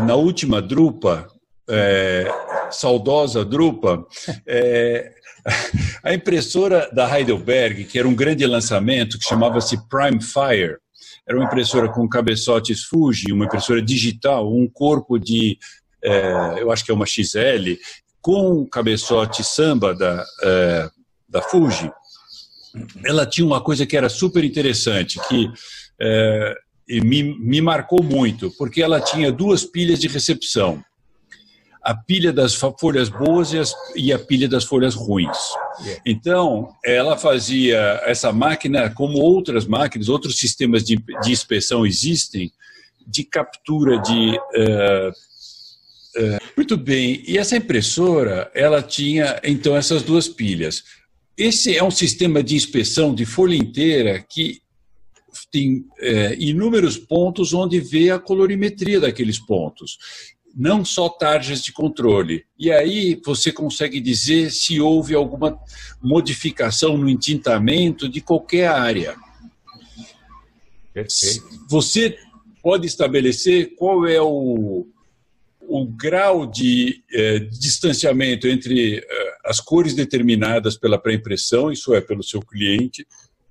na 0.06 0.16
última 0.16 0.62
Drupa, 0.62 1.28
é, 1.70 2.32
saudosa 2.72 3.44
Drupa, 3.44 4.06
é, 4.46 5.14
a 6.04 6.14
impressora 6.14 6.90
da 6.94 7.18
Heidelberg, 7.18 7.84
que 7.86 8.00
era 8.00 8.08
um 8.08 8.16
grande 8.16 8.46
lançamento, 8.46 9.20
que 9.20 9.26
chamava-se 9.26 9.78
Prime 9.90 10.22
Fire, 10.22 10.78
era 11.28 11.38
uma 11.38 11.46
impressora 11.46 11.90
com 11.90 12.08
cabeçotes 12.08 12.84
Fuji, 12.84 13.34
uma 13.34 13.46
impressora 13.46 13.82
digital, 13.82 14.50
um 14.50 14.68
corpo 14.68 15.20
de, 15.20 15.58
eu 16.58 16.72
acho 16.72 16.86
que 16.86 16.92
é 16.92 16.94
uma 16.94 17.06
XL, 17.06 17.76
com 18.22 18.66
cabeçote 18.66 19.44
samba 19.44 19.94
da, 19.94 20.26
da 21.28 21.42
Fuji. 21.42 21.92
Ela 23.04 23.26
tinha 23.26 23.46
uma 23.46 23.60
coisa 23.60 23.86
que 23.86 23.98
era 23.98 24.08
super 24.08 24.42
interessante, 24.46 25.20
que 25.28 25.50
me, 26.88 27.24
me 27.24 27.62
marcou 27.62 28.04
muito, 28.04 28.52
porque 28.58 28.82
ela 28.82 29.02
tinha 29.02 29.32
duas 29.32 29.64
pilhas 29.64 30.00
de 30.00 30.08
recepção 30.08 30.84
a 31.88 31.96
pilha 31.96 32.34
das 32.34 32.54
folhas 32.54 33.08
boas 33.08 33.54
e, 33.54 33.60
as, 33.60 33.74
e 33.96 34.12
a 34.12 34.20
pilha 34.20 34.50
das 34.50 34.66
folhas 34.66 34.94
ruins. 34.94 35.38
Yeah. 35.80 36.02
Então, 36.06 36.76
ela 36.84 37.16
fazia 37.16 38.02
essa 38.04 38.30
máquina, 38.34 38.90
como 38.90 39.20
outras 39.20 39.66
máquinas, 39.66 40.10
outros 40.10 40.38
sistemas 40.38 40.84
de, 40.84 40.98
de 41.24 41.32
inspeção 41.32 41.86
existem, 41.86 42.52
de 43.08 43.24
captura 43.24 44.02
de. 44.02 44.38
Uh, 44.38 45.10
uh, 46.20 46.40
muito 46.58 46.76
bem, 46.76 47.24
e 47.26 47.38
essa 47.38 47.56
impressora, 47.56 48.52
ela 48.54 48.82
tinha 48.82 49.40
então 49.42 49.74
essas 49.74 50.04
duas 50.04 50.28
pilhas. 50.28 50.84
Esse 51.38 51.78
é 51.78 51.82
um 51.82 51.92
sistema 51.92 52.44
de 52.44 52.54
inspeção 52.58 53.16
de 53.16 53.26
folha 53.26 53.56
inteira 53.56 54.26
que 54.30 54.60
tem 55.52 55.86
é, 56.00 56.36
inúmeros 56.40 56.98
pontos 56.98 57.54
onde 57.54 57.80
vê 57.80 58.10
a 58.10 58.20
colorimetria 58.20 59.00
daqueles 59.00 59.40
pontos 59.40 59.98
não 60.58 60.84
só 60.84 61.08
tarjas 61.08 61.62
de 61.62 61.72
controle. 61.72 62.44
E 62.58 62.72
aí 62.72 63.22
você 63.24 63.52
consegue 63.52 64.00
dizer 64.02 64.50
se 64.50 64.82
houve 64.82 65.14
alguma 65.14 65.56
modificação 66.02 66.98
no 66.98 67.08
entintamento 67.08 68.10
de 68.10 68.22
qualquer 68.22 68.68
área. 68.68 69.16
Perfeito. 70.92 71.48
Você 71.70 72.18
pode 72.64 72.88
estabelecer 72.88 73.76
qual 73.76 74.08
é 74.08 74.20
o, 74.20 74.88
o 75.62 75.86
grau 75.86 76.48
de 76.48 77.04
eh, 77.14 77.40
distanciamento 77.40 78.48
entre 78.48 78.98
eh, 78.98 79.38
as 79.46 79.60
cores 79.60 79.94
determinadas 79.94 80.76
pela 80.76 80.98
pré-impressão, 80.98 81.72
isso 81.72 81.94
é, 81.94 82.02
pelo 82.02 82.24
seu 82.24 82.42
cliente, 82.42 83.06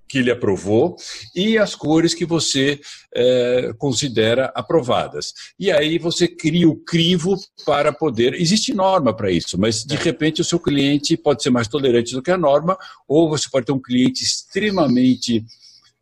que 0.09 0.19
ele 0.19 0.31
aprovou 0.31 0.97
e 1.35 1.59
as 1.59 1.75
cores 1.75 2.15
que 2.15 2.25
você 2.25 2.81
é, 3.15 3.73
considera 3.79 4.53
aprovadas. 4.55 5.33
E 5.59 5.71
aí 5.71 5.99
você 5.99 6.29
cria 6.29 6.69
o 6.69 6.77
crivo 6.77 7.37
para 7.65 7.93
poder. 7.93 8.35
Existe 8.35 8.73
norma 8.73 9.15
para 9.15 9.31
isso, 9.31 9.59
mas 9.59 9.85
de 9.85 9.97
é. 9.97 9.99
repente 9.99 10.41
o 10.41 10.45
seu 10.45 10.61
cliente 10.61 11.17
pode 11.17 11.43
ser 11.43 11.51
mais 11.51 11.69
tolerante 11.69 12.13
do 12.13 12.23
que 12.23 12.31
a 12.31 12.39
norma, 12.39 12.77
ou 13.09 13.29
você 13.29 13.49
pode 13.51 13.67
ter 13.67 13.73
um 13.73 13.83
cliente 13.83 14.23
extremamente. 14.23 15.45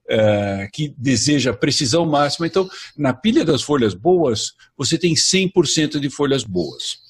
É, 0.06 0.68
que 0.70 0.94
deseja 0.98 1.54
precisão 1.54 2.04
máxima. 2.04 2.46
Então, 2.46 2.68
na 2.94 3.14
pilha 3.14 3.42
das 3.42 3.62
folhas 3.62 3.94
boas, 3.94 4.52
você 4.76 4.98
tem 4.98 5.14
100% 5.14 5.98
de 5.98 6.10
folhas 6.10 6.44
boas. 6.44 7.03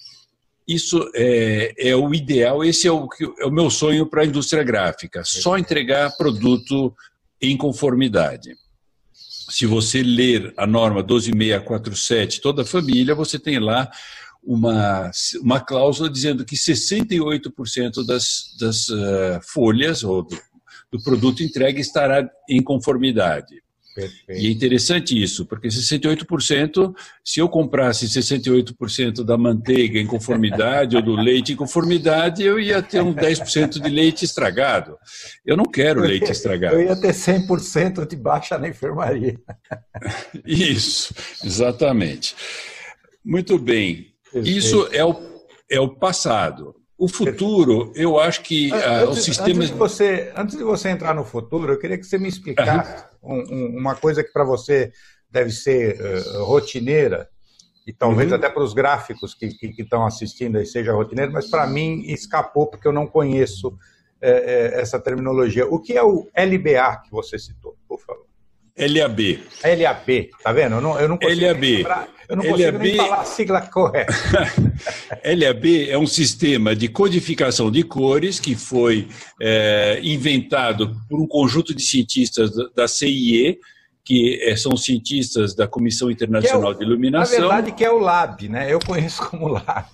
Isso 0.67 1.11
é, 1.15 1.91
é 1.91 1.97
o 1.97 2.15
ideal, 2.15 2.65
esse 2.65 2.89
é 2.89 2.93
o, 2.93 3.07
é 3.39 3.45
o 3.45 3.51
meu 3.51 3.69
sonho 3.69 4.07
para 4.07 4.23
a 4.23 4.27
indústria 4.27 4.63
gráfica, 4.63 5.23
só 5.25 5.59
entregar 5.59 6.17
produto 6.17 6.95
em 7.41 7.57
conformidade. 7.57 8.55
Se 9.13 9.67
você 9.67 10.03
ler 10.03 10.55
a 10.57 10.67
norma 10.67 11.03
12647, 11.03 12.41
toda 12.41 12.63
a 12.63 12.67
família, 12.67 13.15
você 13.15 13.39
tem 13.39 13.59
lá 13.59 13.91
uma, 14.43 15.11
uma 15.43 15.61
cláusula 15.61 16.09
dizendo 16.09 16.45
que 16.45 16.57
68% 16.57 18.05
das, 18.07 18.57
das 18.59 18.89
uh, 18.89 19.41
folhas 19.43 20.03
ou 20.03 20.23
do, 20.23 20.39
do 20.93 21.03
produto 21.03 21.43
entregue 21.43 21.81
estará 21.81 22.29
em 22.49 22.63
conformidade. 22.63 23.64
Perfeito. 23.95 24.43
E 24.43 24.49
é 24.49 24.51
interessante 24.51 25.23
isso, 25.23 25.47
porque 25.47 25.69
68%, 25.69 26.93
se 27.25 27.39
eu 27.39 27.49
comprasse 27.49 28.07
68% 28.07 29.23
da 29.23 29.39
manteiga 29.39 30.01
em 30.01 30.07
conformidade 30.07 30.97
ou 30.97 31.03
do 31.03 31.15
leite 31.15 31.53
em 31.53 31.57
conformidade, 31.57 32.43
eu 32.43 32.59
ia 32.59 32.83
ter 32.83 33.01
um 33.01 33.15
10% 33.15 33.81
de 33.81 33.89
leite 33.89 34.25
estragado. 34.25 34.99
Eu 35.47 35.57
não 35.57 35.65
quero 35.65 36.01
eu 36.01 36.09
leite 36.09 36.27
ia, 36.27 36.33
estragado. 36.33 36.75
Eu 36.75 36.83
ia 36.83 36.97
ter 36.97 37.15
100% 37.15 38.05
de 38.05 38.17
baixa 38.17 38.59
na 38.59 38.69
enfermaria. 38.69 39.39
Isso, 40.45 41.15
exatamente. 41.45 42.35
Muito 43.25 43.57
bem. 43.59 44.13
Perfeito. 44.33 44.59
Isso 44.59 44.89
é 44.91 45.05
o, 45.05 45.17
é 45.71 45.79
o 45.79 45.89
passado. 45.89 46.75
O 46.97 47.09
futuro, 47.09 47.93
eu 47.97 48.21
acho 48.21 48.43
que 48.43 48.71
uh, 48.73 49.11
os 49.11 49.25
sistemas. 49.25 49.65
Antes 49.65 49.71
de, 49.71 49.79
você, 49.79 50.33
antes 50.37 50.57
de 50.57 50.63
você 50.63 50.89
entrar 50.91 51.13
no 51.15 51.25
futuro, 51.25 51.73
eu 51.73 51.79
queria 51.79 51.99
que 51.99 52.05
você 52.05 52.19
me 52.19 52.29
explicasse 52.29 53.05
uhum. 53.21 53.45
um, 53.51 53.79
uma 53.79 53.97
coisa 53.97 54.23
que 54.23 54.33
para 54.33 54.45
você 54.45 54.93
deve 55.29 55.51
ser 55.51 56.01
uh, 56.01 56.45
rotineira, 56.45 57.29
e 57.87 57.93
talvez 57.93 58.31
uhum. 58.31 58.37
até 58.37 58.49
para 58.49 58.63
os 58.63 58.73
gráficos 58.73 59.35
que, 59.35 59.47
estão 59.79 60.07
assistindo 60.07 60.57
aí 60.57 60.65
seja 60.65 60.93
rotineiro, 60.93 61.33
mas 61.33 61.51
para 61.51 61.67
mim 61.67 62.03
escapou 62.07 62.69
porque 62.69 62.89
eu 62.89 62.93
não 62.93 63.07
conheço 63.07 63.77
é, 64.21 64.31
é, 64.31 64.81
essa 64.81 64.99
terminologia. 64.99 65.67
O 65.67 65.79
que 65.79 65.93
é 65.93 66.03
o 66.03 66.29
LBA 66.37 67.03
que 67.05 67.11
você 67.11 67.39
citou? 67.39 67.77
LAB. 68.77 69.39
LAB, 69.65 70.31
tá 70.43 70.53
vendo? 70.53 70.77
Eu 70.77 70.81
não, 70.81 71.01
eu 71.01 71.09
não 71.09 71.17
consigo 71.17 71.47
LAB. 71.47 71.63
Lembrar, 71.63 72.09
eu 72.29 72.37
não 72.37 72.45
consigo 72.45 72.73
LAB, 72.73 72.83
nem 72.83 72.97
falar 72.97 73.21
a 73.21 73.25
sigla 73.25 73.61
correta. 73.61 74.13
LAB 75.25 75.89
é 75.89 75.97
um 75.97 76.07
sistema 76.07 76.75
de 76.75 76.89
codificação 76.89 77.71
de 77.71 77.85
cores 77.85 78.41
que 78.41 78.57
foi 78.57 79.07
é, 79.41 80.01
inventado 80.03 80.97
por 81.09 81.21
um 81.21 81.27
conjunto 81.27 81.73
de 81.73 81.83
cientistas 81.83 82.51
da 82.75 82.89
CIE, 82.89 83.61
que 84.05 84.39
é, 84.43 84.55
são 84.55 84.77
cientistas 84.77 85.55
da 85.55 85.67
Comissão 85.67 86.11
Internacional 86.11 86.73
é 86.73 86.75
o, 86.75 86.79
de 86.79 86.85
Iluminação. 86.85 87.41
Na 87.41 87.47
verdade, 87.47 87.73
que 87.73 87.85
é 87.85 87.91
o 87.91 87.99
LAB, 87.99 88.49
né? 88.49 88.73
Eu 88.73 88.79
conheço 88.79 89.27
como 89.31 89.49
LAB. 89.49 89.87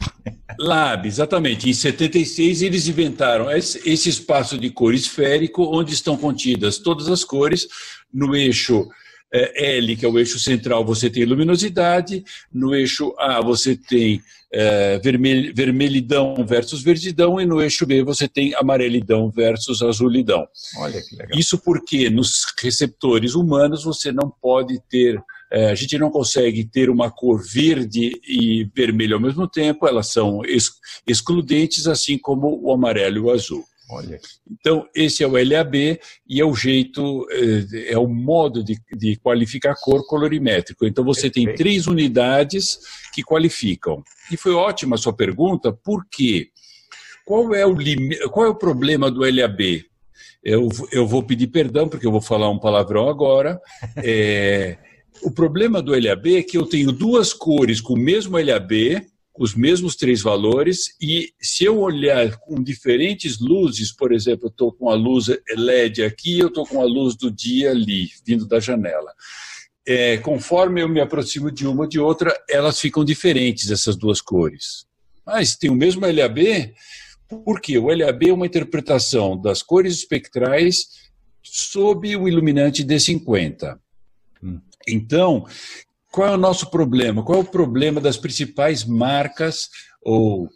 LAB, 0.58 1.06
exatamente. 1.06 1.70
Em 1.70 1.72
76, 1.72 2.62
eles 2.62 2.88
inventaram 2.88 3.48
esse, 3.50 4.08
espaço 4.08 4.58
de 4.58 4.68
cor 4.68 4.92
esférico, 4.92 5.62
onde 5.62 5.94
estão 5.94 6.16
contidas 6.16 6.78
todas 6.78 7.08
as 7.08 7.22
cores, 7.22 7.68
no 8.12 8.34
eixo 8.34 8.88
é, 9.32 9.76
L, 9.76 9.96
que 9.96 10.04
é 10.04 10.08
o 10.08 10.18
eixo 10.18 10.40
central, 10.40 10.84
você 10.84 11.08
tem 11.08 11.24
luminosidade, 11.24 12.24
no 12.52 12.74
eixo 12.74 13.14
A 13.16 13.40
você 13.40 13.76
tem 13.76 14.20
é, 14.52 14.98
vermelh, 14.98 15.52
vermelhidão 15.54 16.34
versus 16.46 16.82
verdidão, 16.82 17.40
e 17.40 17.46
no 17.46 17.62
eixo 17.62 17.86
B 17.86 18.02
você 18.02 18.28
tem 18.28 18.54
amarelidão 18.54 19.30
versus 19.30 19.82
azulidão. 19.82 20.46
Olha 20.78 21.00
que 21.00 21.16
legal. 21.16 21.38
Isso 21.38 21.58
porque 21.58 22.10
nos 22.10 22.44
receptores 22.60 23.34
humanos 23.34 23.84
você 23.84 24.10
não 24.10 24.30
pode 24.40 24.80
ter 24.88 25.22
é, 25.52 25.70
a 25.70 25.74
gente 25.74 25.98
não 25.98 26.10
consegue 26.10 26.64
ter 26.64 26.88
uma 26.88 27.10
cor 27.10 27.42
verde 27.42 28.12
e 28.24 28.70
vermelho 28.72 29.16
ao 29.16 29.20
mesmo 29.20 29.48
tempo, 29.48 29.86
elas 29.86 30.06
são 30.06 30.42
excludentes, 31.04 31.88
assim 31.88 32.16
como 32.16 32.60
o 32.62 32.72
amarelo 32.72 33.16
e 33.16 33.20
o 33.20 33.30
azul. 33.30 33.64
Olha. 33.90 34.20
Então, 34.48 34.86
esse 34.94 35.24
é 35.24 35.26
o 35.26 35.32
LAB 35.32 35.98
e 36.28 36.40
é 36.40 36.44
o 36.44 36.54
jeito, 36.54 37.26
é, 37.30 37.92
é 37.92 37.98
o 37.98 38.06
modo 38.06 38.62
de, 38.62 38.76
de 38.96 39.16
qualificar 39.16 39.74
cor 39.74 40.06
colorimétrico. 40.06 40.86
Então, 40.86 41.04
você 41.04 41.22
Perfeito. 41.22 41.46
tem 41.46 41.54
três 41.56 41.86
unidades 41.86 42.78
que 43.12 43.22
qualificam. 43.22 44.02
E 44.30 44.36
foi 44.36 44.52
ótima 44.52 44.94
a 44.94 44.98
sua 44.98 45.12
pergunta, 45.12 45.72
por 45.72 46.06
quê? 46.08 46.48
Qual 47.26 47.54
é 47.54 47.66
o, 47.66 47.74
lim... 47.74 48.10
Qual 48.30 48.46
é 48.46 48.48
o 48.48 48.54
problema 48.54 49.10
do 49.10 49.20
LAB? 49.20 49.84
Eu, 50.42 50.68
eu 50.92 51.06
vou 51.06 51.22
pedir 51.22 51.48
perdão, 51.48 51.88
porque 51.88 52.06
eu 52.06 52.12
vou 52.12 52.20
falar 52.20 52.48
um 52.48 52.58
palavrão 52.58 53.08
agora. 53.08 53.60
É, 54.02 54.78
o 55.22 55.30
problema 55.30 55.82
do 55.82 55.92
LAB 55.92 56.38
é 56.38 56.42
que 56.42 56.56
eu 56.56 56.64
tenho 56.64 56.92
duas 56.92 57.32
cores 57.32 57.80
com 57.80 57.94
o 57.94 57.98
mesmo 57.98 58.38
LAB, 58.38 59.02
os 59.38 59.54
mesmos 59.54 59.96
três 59.96 60.20
valores, 60.20 60.94
e 61.00 61.32
se 61.40 61.64
eu 61.64 61.78
olhar 61.78 62.36
com 62.38 62.62
diferentes 62.62 63.38
luzes, 63.38 63.92
por 63.92 64.12
exemplo, 64.12 64.46
eu 64.46 64.50
estou 64.50 64.72
com 64.72 64.90
a 64.90 64.94
luz 64.94 65.26
LED 65.56 66.02
aqui, 66.02 66.38
eu 66.38 66.48
estou 66.48 66.66
com 66.66 66.80
a 66.80 66.84
luz 66.84 67.16
do 67.16 67.30
dia 67.30 67.70
ali, 67.70 68.10
vindo 68.26 68.46
da 68.46 68.60
janela. 68.60 69.12
É, 69.86 70.18
conforme 70.18 70.82
eu 70.82 70.88
me 70.88 71.00
aproximo 71.00 71.50
de 71.50 71.66
uma 71.66 71.88
de 71.88 71.98
outra, 71.98 72.36
elas 72.48 72.78
ficam 72.78 73.04
diferentes, 73.04 73.70
essas 73.70 73.96
duas 73.96 74.20
cores. 74.20 74.84
Mas 75.24 75.56
tem 75.56 75.70
o 75.70 75.74
mesmo 75.74 76.04
LAB, 76.04 76.74
porque 77.44 77.78
o 77.78 77.86
LAB 77.86 78.28
é 78.28 78.32
uma 78.32 78.46
interpretação 78.46 79.40
das 79.40 79.62
cores 79.62 79.94
espectrais 79.94 81.10
sob 81.42 82.14
o 82.16 82.28
iluminante 82.28 82.84
D50. 82.84 83.78
Hum. 84.42 84.60
Então, 84.86 85.46
qual 86.10 86.28
é 86.28 86.32
o 86.32 86.38
nosso 86.38 86.70
problema? 86.70 87.22
Qual 87.22 87.38
é 87.38 87.42
o 87.42 87.50
problema 87.50 88.00
das 88.00 88.16
principais 88.16 88.84
marcas 88.84 89.68
ou 90.02 90.48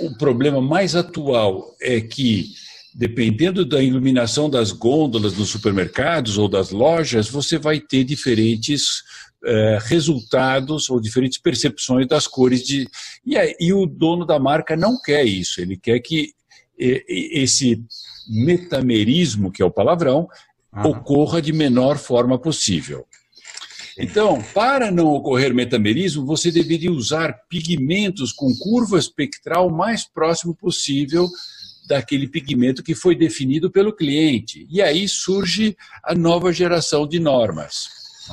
o 0.00 0.16
problema 0.16 0.60
mais 0.60 0.94
atual 0.94 1.74
é 1.80 2.00
que 2.00 2.52
dependendo 2.94 3.64
da 3.64 3.82
iluminação 3.82 4.50
das 4.50 4.72
gôndolas 4.72 5.36
nos 5.36 5.50
supermercados 5.50 6.36
ou 6.36 6.48
das 6.48 6.70
lojas, 6.70 7.28
você 7.28 7.56
vai 7.56 7.78
ter 7.78 8.02
diferentes 8.02 9.02
eh, 9.44 9.78
resultados 9.82 10.90
ou 10.90 11.00
diferentes 11.00 11.38
percepções 11.38 12.08
das 12.08 12.26
cores 12.26 12.62
de 12.62 12.88
e, 13.24 13.36
aí, 13.36 13.54
e 13.60 13.72
o 13.72 13.86
dono 13.86 14.26
da 14.26 14.38
marca 14.38 14.76
não 14.76 15.00
quer 15.00 15.24
isso. 15.24 15.60
Ele 15.60 15.76
quer 15.76 16.00
que 16.00 16.32
esse 16.78 17.82
metamerismo, 18.28 19.50
que 19.50 19.62
é 19.62 19.64
o 19.64 19.70
palavrão, 19.70 20.28
ocorra 20.84 21.42
de 21.42 21.52
menor 21.52 21.98
forma 21.98 22.38
possível. 22.38 23.06
Então, 23.98 24.40
para 24.54 24.90
não 24.90 25.08
ocorrer 25.08 25.52
metamerismo, 25.52 26.24
você 26.24 26.52
deveria 26.52 26.92
usar 26.92 27.32
pigmentos 27.48 28.32
com 28.32 28.54
curva 28.56 28.98
espectral 28.98 29.70
mais 29.70 30.06
próximo 30.06 30.54
possível 30.54 31.28
daquele 31.88 32.28
pigmento 32.28 32.82
que 32.82 32.94
foi 32.94 33.16
definido 33.16 33.70
pelo 33.70 33.92
cliente. 33.92 34.66
E 34.70 34.80
aí 34.80 35.08
surge 35.08 35.76
a 36.04 36.14
nova 36.14 36.52
geração 36.52 37.08
de 37.08 37.18
normas. 37.18 37.88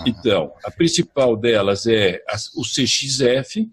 Então, 0.06 0.52
a 0.64 0.70
principal 0.70 1.36
delas 1.38 1.88
é 1.88 2.22
o 2.56 2.62
CXF, 2.64 3.68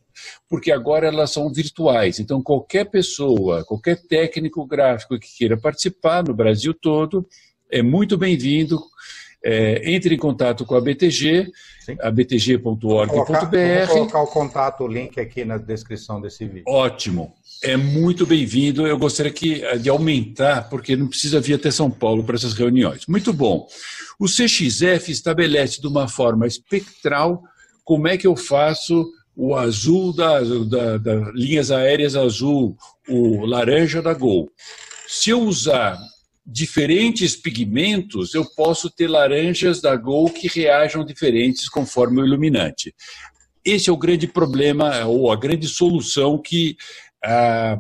porque 0.48 0.72
agora 0.72 1.08
elas 1.08 1.32
são 1.32 1.52
virtuais. 1.52 2.20
Então, 2.20 2.42
qualquer 2.42 2.86
pessoa, 2.86 3.66
qualquer 3.66 3.98
técnico 3.98 4.66
gráfico 4.66 5.20
que 5.20 5.36
queira 5.36 5.58
participar 5.58 6.24
no 6.24 6.34
Brasil 6.34 6.74
todo, 6.74 7.28
é 7.72 7.82
muito 7.82 8.18
bem-vindo. 8.18 8.80
É, 9.44 9.94
entre 9.94 10.16
em 10.16 10.18
contato 10.18 10.66
com 10.66 10.76
a 10.76 10.82
BTG, 10.82 11.50
abtg.org.br. 12.02 13.86
Vou 13.88 13.88
colocar 13.88 14.22
o 14.22 14.28
contato, 14.28 14.84
o 14.84 14.88
link 14.88 15.20
aqui 15.20 15.46
na 15.46 15.58
descrição 15.58 16.20
desse 16.20 16.44
vídeo. 16.46 16.64
Ótimo. 16.68 17.34
É 17.64 17.76
muito 17.76 18.26
bem-vindo. 18.26 18.86
Eu 18.86 18.98
gostaria 18.98 19.32
que, 19.32 19.62
de 19.78 19.90
aumentar, 19.90 20.70
porque 20.70 20.96
não 20.96 21.08
precisa 21.08 21.40
vir 21.40 21.56
até 21.56 21.72
São 21.72 21.90
Paulo 21.90 22.24
para 22.24 22.36
essas 22.36 22.54
reuniões. 22.54 23.06
Muito 23.08 23.34
bom. 23.34 23.68
O 24.20 24.26
CXF 24.26 25.12
estabelece 25.12 25.82
de 25.82 25.88
uma 25.88 26.08
forma 26.08 26.46
espectral 26.46 27.42
como 27.84 28.08
é 28.08 28.18
que 28.18 28.28
eu 28.28 28.36
faço 28.36 29.10
o 29.36 29.56
azul 29.56 30.12
da, 30.14 30.40
da, 30.42 30.98
da 30.98 31.32
linhas 31.34 31.72
aéreas 31.72 32.16
azul, 32.16 32.76
o 33.08 33.46
laranja 33.46 34.02
da 34.02 34.14
Gol. 34.14 34.50
Se 35.08 35.30
eu 35.30 35.42
usar 35.42 35.98
diferentes 36.46 37.36
pigmentos, 37.36 38.34
eu 38.34 38.46
posso 38.56 38.90
ter 38.90 39.08
laranjas 39.08 39.80
da 39.80 39.96
Gol 39.96 40.30
que 40.30 40.48
reajam 40.48 41.06
diferentes 41.06 41.70
conforme 41.70 42.22
o 42.22 42.26
iluminante. 42.26 42.96
Esse 43.64 43.90
é 43.90 43.94
o 43.94 43.98
grande 43.98 44.28
problema, 44.28 45.06
ou 45.06 45.32
a 45.32 45.36
grande 45.36 45.68
solução 45.68 46.42
que 46.42 46.78
a, 47.24 47.80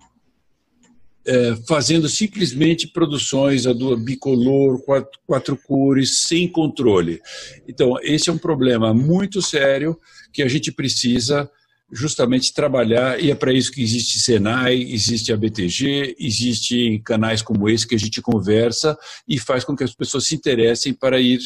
é, 1.25 1.55
fazendo 1.67 2.07
simplesmente 2.07 2.87
produções 2.87 3.65
bicolor, 4.03 4.81
quatro, 4.83 5.19
quatro 5.25 5.57
cores, 5.57 6.23
sem 6.23 6.47
controle? 6.47 7.21
Então, 7.67 7.97
esse 8.01 8.29
é 8.29 8.33
um 8.33 8.37
problema 8.37 8.93
muito 8.93 9.41
sério 9.41 9.97
que 10.31 10.43
a 10.43 10.47
gente 10.47 10.71
precisa 10.71 11.49
justamente 11.91 12.54
trabalhar, 12.54 13.19
e 13.19 13.32
é 13.32 13.36
para 13.36 13.54
isso 13.54 13.71
que 13.71 13.82
existe 13.82 14.19
Senai, 14.19 14.76
existe 14.76 15.32
a 15.32 15.38
BTG, 15.38 16.15
existem 16.19 17.02
canais 17.02 17.41
como 17.41 17.69
esse 17.69 17.88
que 17.88 17.95
a 17.95 18.00
gente 18.00 18.21
conversa 18.21 18.97
e 19.28 19.39
faz 19.39 19.63
com 19.63 19.76
que 19.76 19.84
as 19.84 19.95
pessoas 19.95 20.26
se 20.26 20.36
interessem 20.36 20.93
para 20.93 21.19
ir 21.19 21.39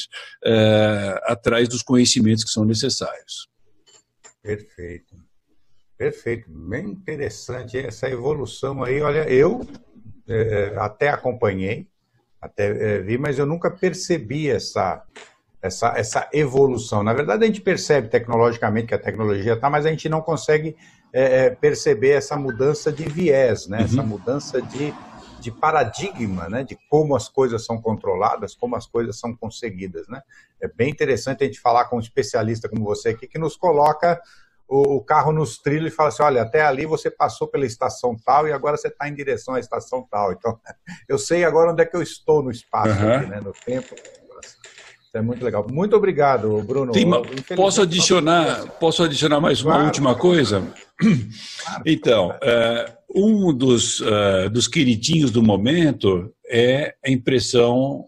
é, 0.43 1.21
atrás 1.25 1.69
dos 1.69 1.83
conhecimentos 1.83 2.43
que 2.43 2.49
são 2.49 2.65
necessários. 2.65 3.47
Perfeito. 4.41 5.15
Perfeito. 5.97 6.49
Bem 6.49 6.89
interessante 6.89 7.77
essa 7.77 8.09
evolução 8.09 8.83
aí. 8.83 8.99
Olha, 9.01 9.29
eu 9.29 9.61
é, 10.27 10.73
até 10.77 11.09
acompanhei, 11.09 11.87
até 12.41 12.95
é, 12.95 12.99
vi, 13.01 13.19
mas 13.19 13.37
eu 13.37 13.45
nunca 13.45 13.69
percebi 13.69 14.49
essa 14.49 15.03
essa, 15.61 15.93
essa 15.95 16.29
evolução. 16.33 17.03
Na 17.03 17.13
verdade, 17.13 17.43
a 17.43 17.47
gente 17.47 17.61
percebe 17.61 18.07
tecnologicamente 18.07 18.87
que 18.87 18.95
a 18.95 18.99
tecnologia 18.99 19.53
está, 19.53 19.69
mas 19.69 19.85
a 19.85 19.89
gente 19.89 20.09
não 20.09 20.21
consegue 20.21 20.75
é, 21.13 21.45
é, 21.45 21.49
perceber 21.49 22.11
essa 22.11 22.35
mudança 22.35 22.91
de 22.91 23.03
viés, 23.03 23.67
né? 23.67 23.79
Uhum. 23.79 23.85
essa 23.85 24.03
mudança 24.03 24.61
de, 24.61 24.93
de 25.39 25.51
paradigma, 25.51 26.49
né? 26.49 26.63
de 26.63 26.77
como 26.89 27.15
as 27.15 27.29
coisas 27.29 27.63
são 27.65 27.79
controladas, 27.79 28.55
como 28.55 28.75
as 28.75 28.87
coisas 28.87 29.19
são 29.19 29.35
conseguidas. 29.35 30.07
Né? 30.07 30.21
É 30.61 30.67
bem 30.67 30.89
interessante 30.89 31.43
a 31.43 31.47
gente 31.47 31.59
falar 31.59 31.85
com 31.85 31.97
um 31.97 31.99
especialista 31.99 32.67
como 32.67 32.83
você 32.83 33.09
aqui, 33.09 33.27
que 33.27 33.37
nos 33.37 33.55
coloca 33.55 34.19
o, 34.67 34.95
o, 34.95 35.03
carro 35.03 35.33
nos 35.33 35.59
trilhos 35.59 35.91
e 35.91 35.95
fala 35.95 36.09
assim, 36.09 36.23
olha, 36.23 36.41
até 36.43 36.61
ali 36.61 36.85
você 36.85 37.11
passou 37.11 37.47
pela 37.47 37.65
estação 37.65 38.15
tal 38.25 38.47
e 38.47 38.53
agora 38.53 38.77
você 38.77 38.87
está 38.87 39.09
em 39.09 39.13
direção 39.13 39.53
à 39.53 39.59
estação 39.59 40.07
tal. 40.09 40.31
Então, 40.31 40.57
eu 41.09 41.19
sei 41.19 41.43
agora 41.43 41.71
onde 41.71 41.83
é 41.83 41.85
que 41.85 41.95
eu 41.95 42.01
estou 42.01 42.41
no 42.41 42.49
espaço, 42.49 43.03
uhum. 43.03 43.13
aqui, 43.13 43.25
né, 43.27 43.41
no 43.41 43.51
tempo. 43.51 43.93
É 45.13 45.21
muito 45.21 45.43
legal. 45.43 45.67
Muito 45.69 45.95
obrigado, 45.95 46.61
Bruno. 46.63 46.93
Uma, 46.93 47.21
posso 47.55 47.81
adicionar, 47.81 48.65
posso 48.79 49.03
adicionar 49.03 49.41
mais 49.41 49.61
uma 49.61 49.71
claro, 49.71 49.85
última 49.85 50.15
coisa? 50.15 50.73
Claro, 50.97 51.83
então, 51.85 52.33
é, 52.41 52.93
um 53.13 53.53
dos, 53.53 53.99
uh, 53.99 54.49
dos 54.49 54.67
queridinhos 54.67 55.29
do 55.31 55.43
momento 55.43 56.33
é 56.49 56.95
a 57.05 57.11
impressão 57.11 58.05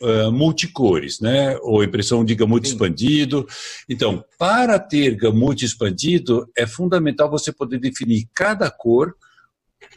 uh, 0.00 0.30
multicores, 0.30 1.20
né? 1.20 1.56
ou 1.62 1.82
impressão 1.82 2.24
de 2.24 2.34
gamute 2.34 2.68
Sim. 2.68 2.74
expandido. 2.74 3.46
Então, 3.88 4.24
para 4.38 4.78
ter 4.78 5.16
gamute 5.16 5.64
expandido, 5.64 6.48
é 6.56 6.66
fundamental 6.66 7.28
você 7.28 7.52
poder 7.52 7.78
definir 7.78 8.28
cada 8.32 8.70
cor 8.70 9.14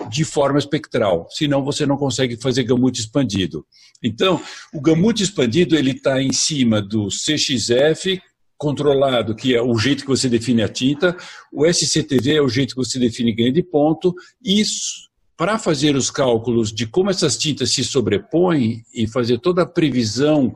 de 0.10 0.24
forma 0.24 0.60
espectral, 0.60 1.28
senão 1.30 1.64
você 1.64 1.86
não 1.86 1.98
consegue 1.98 2.38
fazer 2.38 2.64
gamute 2.64 3.02
expandido. 3.02 3.66
Então, 4.02 4.42
o 4.74 4.82
gamute 4.82 5.24
expandido 5.24 5.76
ele 5.76 5.92
está 5.92 6.22
em 6.22 6.34
cima 6.34 6.82
do 6.82 7.08
CXF 7.08 8.22
controlado, 8.58 9.36
que 9.36 9.54
é 9.56 9.62
o 9.62 9.78
jeito 9.78 10.04
que 10.04 10.10
você 10.10 10.30
define 10.30 10.62
a 10.62 10.70
tinta, 10.70 11.18
o 11.52 11.66
SCTV 11.66 12.36
é 12.36 12.42
o 12.42 12.48
jeito 12.48 12.76
que 12.76 12.84
você 12.84 12.98
define 12.98 13.34
ganho 13.34 13.52
de 13.52 13.62
ponto, 13.62 14.16
e 14.44 14.64
para 15.36 15.60
fazer 15.60 15.96
os 15.96 16.10
cálculos 16.10 16.72
de 16.72 16.88
como 16.88 17.10
essas 17.10 17.38
tintas 17.38 17.74
se 17.74 17.84
sobrepõem 17.84 18.84
e 18.94 19.06
fazer 19.08 19.40
toda 19.40 19.64
a 19.64 19.66
previsão 19.66 20.56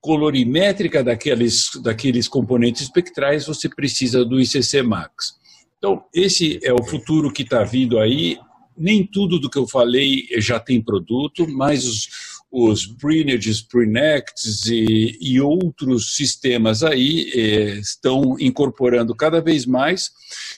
colorimétrica 0.00 1.04
daqueles, 1.04 1.70
daqueles 1.82 2.26
componentes 2.26 2.82
espectrais, 2.82 3.46
você 3.46 3.68
precisa 3.68 4.24
do 4.24 4.40
ICC 4.40 4.82
Max. 4.82 5.34
Então, 5.76 6.04
esse 6.14 6.58
é 6.62 6.72
o 6.72 6.82
futuro 6.82 7.32
que 7.32 7.42
está 7.42 7.64
vindo 7.64 7.98
aí 7.98 8.38
nem 8.76 9.06
tudo 9.06 9.38
do 9.38 9.50
que 9.50 9.58
eu 9.58 9.66
falei 9.66 10.26
já 10.38 10.58
tem 10.58 10.80
produto, 10.80 11.46
mas 11.48 11.84
os, 11.84 12.08
os 12.50 12.84
Brinages, 12.84 13.62
Prenects 13.62 14.66
e, 14.66 15.16
e, 15.20 15.40
outros 15.40 16.14
sistemas 16.14 16.82
aí 16.82 17.30
eh, 17.34 17.78
estão 17.78 18.36
incorporando 18.38 19.14
cada 19.14 19.40
vez 19.40 19.64
mais. 19.64 20.10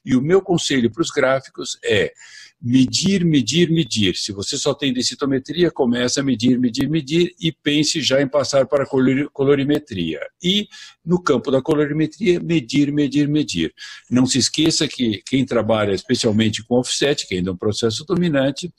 E 0.04 0.16
o 0.16 0.20
meu 0.20 0.42
conselho 0.42 0.90
para 0.90 1.02
os 1.02 1.10
gráficos 1.10 1.78
é 1.84 2.12
medir, 2.60 3.24
medir, 3.24 3.70
medir. 3.70 4.16
Se 4.16 4.32
você 4.32 4.56
só 4.56 4.72
tem 4.72 4.92
densitometria, 4.92 5.70
comece 5.70 6.18
a 6.18 6.22
medir, 6.22 6.58
medir, 6.58 6.88
medir 6.88 7.34
e 7.38 7.52
pense 7.52 8.00
já 8.00 8.22
em 8.22 8.28
passar 8.28 8.66
para 8.66 8.84
a 8.84 9.28
colorimetria. 9.32 10.20
E, 10.42 10.66
no 11.04 11.22
campo 11.22 11.50
da 11.50 11.60
colorimetria, 11.60 12.40
medir, 12.40 12.90
medir, 12.90 13.28
medir. 13.28 13.74
Não 14.10 14.26
se 14.26 14.38
esqueça 14.38 14.88
que 14.88 15.22
quem 15.26 15.44
trabalha 15.44 15.92
especialmente 15.92 16.64
com 16.64 16.76
offset, 16.76 17.26
que 17.26 17.34
ainda 17.34 17.50
é 17.50 17.52
um 17.52 17.56
processo 17.56 18.04
dominante, 18.04 18.72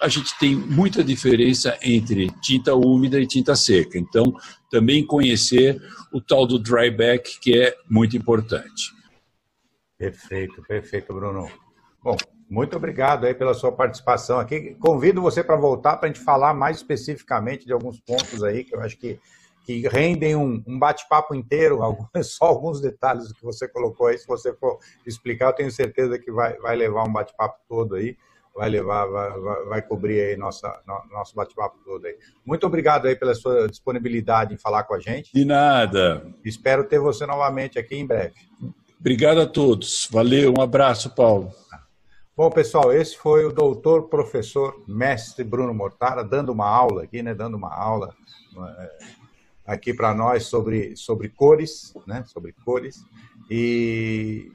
a 0.00 0.08
gente 0.08 0.36
tem 0.38 0.54
muita 0.54 1.04
diferença 1.04 1.78
entre 1.82 2.30
tinta 2.40 2.74
úmida 2.74 3.20
e 3.20 3.26
tinta 3.26 3.54
seca. 3.54 3.98
Então, 3.98 4.24
também 4.70 5.04
conhecer 5.04 5.80
o 6.12 6.20
tal 6.20 6.46
do 6.46 6.58
dryback, 6.58 7.38
que 7.40 7.58
é 7.58 7.76
muito 7.88 8.16
importante. 8.16 8.94
Perfeito, 9.98 10.62
perfeito, 10.62 11.12
Bruno. 11.12 11.50
Bom, 12.02 12.16
muito 12.50 12.76
obrigado 12.76 13.26
aí 13.26 13.32
pela 13.32 13.54
sua 13.54 13.70
participação 13.70 14.40
aqui. 14.40 14.74
Convido 14.80 15.22
você 15.22 15.44
para 15.44 15.54
voltar 15.54 15.96
para 15.96 16.08
a 16.08 16.12
gente 16.12 16.24
falar 16.24 16.52
mais 16.52 16.78
especificamente 16.78 17.64
de 17.64 17.72
alguns 17.72 18.00
pontos 18.00 18.42
aí 18.42 18.64
que 18.64 18.74
eu 18.74 18.80
acho 18.80 18.98
que, 18.98 19.20
que 19.64 19.86
rendem 19.86 20.34
um, 20.34 20.60
um 20.66 20.76
bate-papo 20.76 21.32
inteiro, 21.32 21.80
alguns, 21.84 22.08
só 22.24 22.46
alguns 22.46 22.80
detalhes 22.80 23.32
que 23.32 23.44
você 23.44 23.68
colocou 23.68 24.08
aí. 24.08 24.18
Se 24.18 24.26
você 24.26 24.52
for 24.52 24.80
explicar, 25.06 25.46
eu 25.46 25.52
tenho 25.52 25.70
certeza 25.70 26.18
que 26.18 26.32
vai, 26.32 26.58
vai 26.58 26.74
levar 26.74 27.04
um 27.04 27.12
bate-papo 27.12 27.56
todo 27.68 27.94
aí, 27.94 28.16
vai 28.52 28.68
levar, 28.68 29.06
vai, 29.06 29.64
vai 29.66 29.82
cobrir 29.82 30.20
aí 30.20 30.36
nossa, 30.36 30.76
no, 30.84 31.16
nosso 31.16 31.36
bate-papo 31.36 31.78
todo 31.84 32.04
aí. 32.04 32.16
Muito 32.44 32.66
obrigado 32.66 33.06
aí 33.06 33.14
pela 33.14 33.32
sua 33.32 33.68
disponibilidade 33.68 34.54
em 34.54 34.58
falar 34.58 34.82
com 34.82 34.94
a 34.94 34.98
gente. 34.98 35.32
De 35.32 35.44
nada. 35.44 36.26
Espero 36.44 36.82
ter 36.82 36.98
você 36.98 37.24
novamente 37.24 37.78
aqui 37.78 37.94
em 37.94 38.06
breve. 38.08 38.34
Obrigado 38.98 39.40
a 39.40 39.46
todos. 39.46 40.08
Valeu, 40.10 40.52
um 40.58 40.60
abraço, 40.60 41.14
Paulo. 41.14 41.52
Bom, 42.40 42.48
pessoal, 42.48 42.90
esse 42.90 43.18
foi 43.18 43.44
o 43.44 43.52
doutor, 43.52 44.04
professor, 44.04 44.82
mestre 44.88 45.44
Bruno 45.44 45.74
Mortara, 45.74 46.24
dando 46.24 46.50
uma 46.52 46.66
aula 46.66 47.02
aqui, 47.02 47.22
né? 47.22 47.34
Dando 47.34 47.54
uma 47.54 47.70
aula 47.70 48.16
é, 48.78 48.90
aqui 49.66 49.92
para 49.92 50.14
nós 50.14 50.44
sobre, 50.44 50.96
sobre 50.96 51.28
cores, 51.28 51.92
né? 52.06 52.24
Sobre 52.26 52.54
cores. 52.64 53.04
E 53.50 54.50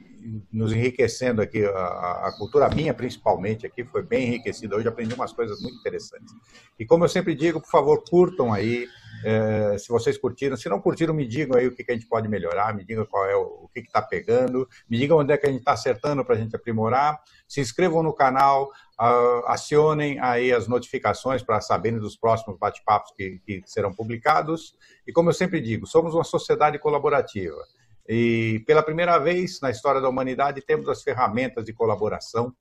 nos 0.52 0.72
enriquecendo 0.72 1.40
aqui, 1.40 1.64
a, 1.64 2.26
a, 2.26 2.34
cultura 2.36 2.68
minha 2.68 2.92
principalmente 2.92 3.64
aqui 3.64 3.84
foi 3.84 4.02
bem 4.02 4.26
enriquecida. 4.26 4.74
Hoje 4.74 4.88
aprendi 4.88 5.14
umas 5.14 5.32
coisas 5.32 5.62
muito 5.62 5.78
interessantes. 5.78 6.34
E 6.76 6.84
como 6.84 7.04
eu 7.04 7.08
sempre 7.08 7.36
digo, 7.36 7.60
por 7.60 7.70
favor, 7.70 8.02
curtam 8.02 8.52
aí, 8.52 8.88
é, 9.24 9.78
se 9.78 9.88
vocês 9.88 10.18
curtiram. 10.18 10.56
Se 10.56 10.68
não 10.68 10.80
curtiram, 10.80 11.14
me 11.14 11.26
digam 11.26 11.56
aí 11.56 11.66
o 11.66 11.74
que, 11.74 11.84
que 11.84 11.92
a 11.92 11.94
gente 11.94 12.06
pode 12.06 12.28
melhorar, 12.28 12.74
me 12.74 12.84
digam 12.84 13.04
qual 13.06 13.24
é 13.26 13.36
o, 13.36 13.64
o 13.64 13.68
que 13.72 13.80
está 13.80 14.02
pegando, 14.02 14.68
me 14.88 14.98
digam 14.98 15.18
onde 15.18 15.32
é 15.32 15.36
que 15.36 15.46
a 15.46 15.50
gente 15.50 15.60
está 15.60 15.72
acertando 15.72 16.24
para 16.24 16.34
a 16.34 16.38
gente 16.38 16.54
aprimorar. 16.54 17.20
Se 17.48 17.60
inscrevam 17.60 18.02
no 18.02 18.12
canal, 18.12 18.70
uh, 19.00 19.46
acionem 19.46 20.18
aí 20.20 20.52
as 20.52 20.66
notificações 20.66 21.42
para 21.42 21.60
saberem 21.60 21.98
dos 21.98 22.16
próximos 22.16 22.58
bate-papos 22.58 23.12
que, 23.16 23.40
que 23.44 23.62
serão 23.66 23.92
publicados. 23.92 24.74
E 25.06 25.12
como 25.12 25.30
eu 25.30 25.34
sempre 25.34 25.60
digo, 25.60 25.86
somos 25.86 26.14
uma 26.14 26.24
sociedade 26.24 26.78
colaborativa. 26.78 27.62
E 28.08 28.62
pela 28.66 28.82
primeira 28.82 29.18
vez 29.18 29.60
na 29.60 29.70
história 29.70 30.00
da 30.00 30.08
humanidade 30.08 30.62
temos 30.62 30.88
as 30.88 31.02
ferramentas 31.02 31.64
de 31.64 31.72
colaboração. 31.72 32.54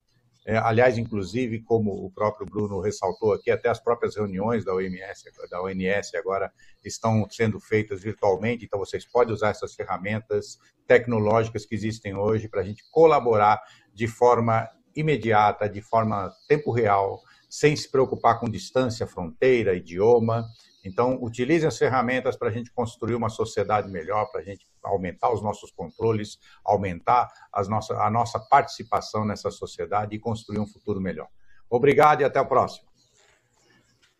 É, 0.48 0.58
aliás, 0.58 0.96
inclusive, 1.00 1.64
como 1.64 1.92
o 1.92 2.12
próprio 2.12 2.46
Bruno 2.46 2.80
ressaltou 2.80 3.34
aqui, 3.34 3.50
até 3.50 3.68
as 3.68 3.80
próprias 3.80 4.16
reuniões 4.16 4.64
da 4.64 4.76
OMS, 4.76 5.32
da 5.50 5.60
ONS 5.60 6.14
agora 6.14 6.52
estão 6.84 7.28
sendo 7.32 7.60
feitas 7.60 8.04
virtualmente, 8.04 8.64
então 8.64 8.78
vocês 8.78 9.04
podem 9.06 9.34
usar 9.34 9.50
essas 9.50 9.74
ferramentas 9.74 10.60
tecnológicas 10.86 11.66
que 11.66 11.74
existem 11.74 12.16
hoje 12.16 12.48
para 12.48 12.62
a 12.62 12.64
gente 12.64 12.84
colaborar 12.92 13.60
de 13.92 14.08
forma 14.08 14.70
imediata, 14.96 15.68
de 15.68 15.82
forma 15.82 16.32
tempo 16.48 16.72
real, 16.72 17.22
sem 17.50 17.76
se 17.76 17.90
preocupar 17.90 18.40
com 18.40 18.48
distância, 18.48 19.08
fronteira, 19.08 19.76
idioma. 19.76 20.46
Então, 20.84 21.18
utilizem 21.24 21.68
as 21.68 21.78
ferramentas 21.78 22.38
para 22.38 22.50
a 22.50 22.52
gente 22.52 22.72
construir 22.72 23.16
uma 23.16 23.30
sociedade 23.30 23.90
melhor, 23.90 24.26
para 24.32 24.42
a 24.42 24.44
gente 24.44 24.68
aumentar 24.86 25.32
os 25.34 25.42
nossos 25.42 25.72
controles, 25.72 26.38
aumentar 26.64 27.32
as 27.52 27.68
nossa, 27.68 27.96
a 27.96 28.10
nossa 28.10 28.40
participação 28.40 29.26
nessa 29.26 29.52
sociedade 29.52 30.16
e 30.16 30.20
construir 30.20 30.60
um 30.60 30.68
futuro 30.68 31.02
melhor. 31.02 31.28
Obrigado 31.70 32.22
e 32.22 32.24
até 32.24 32.40
o 32.40 32.46
próximo. 32.46 32.88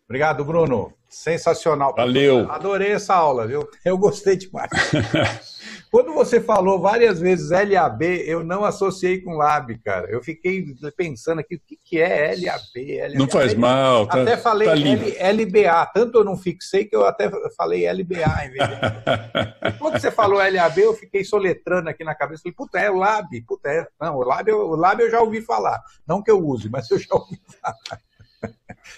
Obrigado, 0.04 0.44
Bruno. 0.44 0.92
Sensacional. 1.08 1.94
Valeu. 1.96 2.50
Adorei 2.50 2.92
essa 2.92 3.14
aula, 3.14 3.46
viu? 3.46 3.68
Eu 3.84 3.98
gostei 3.98 4.36
demais. 4.36 4.70
Quando 5.96 6.12
você 6.12 6.42
falou 6.42 6.78
várias 6.78 7.18
vezes 7.18 7.48
LAB, 7.48 8.02
eu 8.02 8.44
não 8.44 8.66
associei 8.66 9.22
com 9.22 9.32
Lab, 9.32 9.78
cara. 9.78 10.06
Eu 10.10 10.22
fiquei 10.22 10.62
pensando 10.94 11.38
aqui, 11.38 11.54
o 11.54 11.60
que, 11.66 11.78
que 11.82 11.98
é 11.98 12.34
LAB? 12.36 12.98
LAB? 13.00 13.14
Não 13.14 13.26
faz 13.26 13.54
mal. 13.54 14.06
Tá, 14.06 14.20
até 14.20 14.36
falei 14.36 14.68
tá 14.68 14.74
L, 14.74 15.44
LBA. 15.46 15.86
Tanto 15.94 16.18
eu 16.18 16.24
não 16.24 16.36
fixei 16.36 16.84
que 16.84 16.94
eu 16.94 17.06
até 17.06 17.30
falei 17.56 17.90
LBA 17.90 18.44
em 18.44 18.50
vez 18.50 18.68
de... 18.68 19.72
Quando 19.80 19.98
você 19.98 20.10
falou 20.10 20.38
LAB, 20.38 20.76
eu 20.76 20.92
fiquei 20.92 21.24
soletrando 21.24 21.88
aqui 21.88 22.04
na 22.04 22.14
cabeça. 22.14 22.42
Falei, 22.42 22.54
puta, 22.54 22.78
é 22.78 22.90
o 22.90 22.96
Lab. 22.98 23.28
Puta, 23.48 23.70
é. 23.70 23.86
Não, 23.98 24.16
o 24.18 24.22
Lab, 24.22 24.52
o 24.52 24.76
Lab 24.76 25.00
eu 25.00 25.10
já 25.10 25.22
ouvi 25.22 25.40
falar. 25.40 25.80
Não 26.06 26.22
que 26.22 26.30
eu 26.30 26.46
use, 26.46 26.68
mas 26.68 26.90
eu 26.90 26.98
já 26.98 27.14
ouvi 27.14 27.40
falar. 27.58 28.02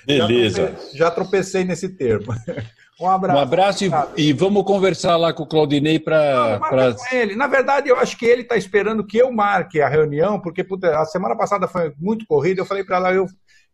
Beleza. 0.04 0.62
Já 0.62 0.66
tropecei, 0.66 0.98
já 0.98 1.10
tropecei 1.10 1.64
nesse 1.64 1.88
termo. 1.88 2.34
Um 3.00 3.08
abraço. 3.08 3.38
Um 3.38 3.42
abraço 3.42 3.84
e, 3.84 3.90
e, 4.28 4.32
vamos 4.32 4.64
conversar 4.64 5.16
lá 5.16 5.32
com 5.32 5.44
o 5.44 5.46
Claudinei 5.46 6.00
para. 6.00 6.58
Pra... 6.58 6.96
ele. 7.12 7.36
Na 7.36 7.46
verdade, 7.46 7.88
eu 7.88 7.96
acho 7.96 8.18
que 8.18 8.26
ele 8.26 8.42
está 8.42 8.56
esperando 8.56 9.06
que 9.06 9.18
eu 9.18 9.30
marque 9.30 9.80
a 9.80 9.88
reunião, 9.88 10.40
porque 10.40 10.64
puta, 10.64 10.98
a 10.98 11.04
semana 11.04 11.36
passada 11.36 11.68
foi 11.68 11.92
muito 11.96 12.26
corrida. 12.26 12.60
Eu 12.60 12.66
falei 12.66 12.82
para 12.82 12.96
ela, 12.96 13.12
eu, 13.12 13.26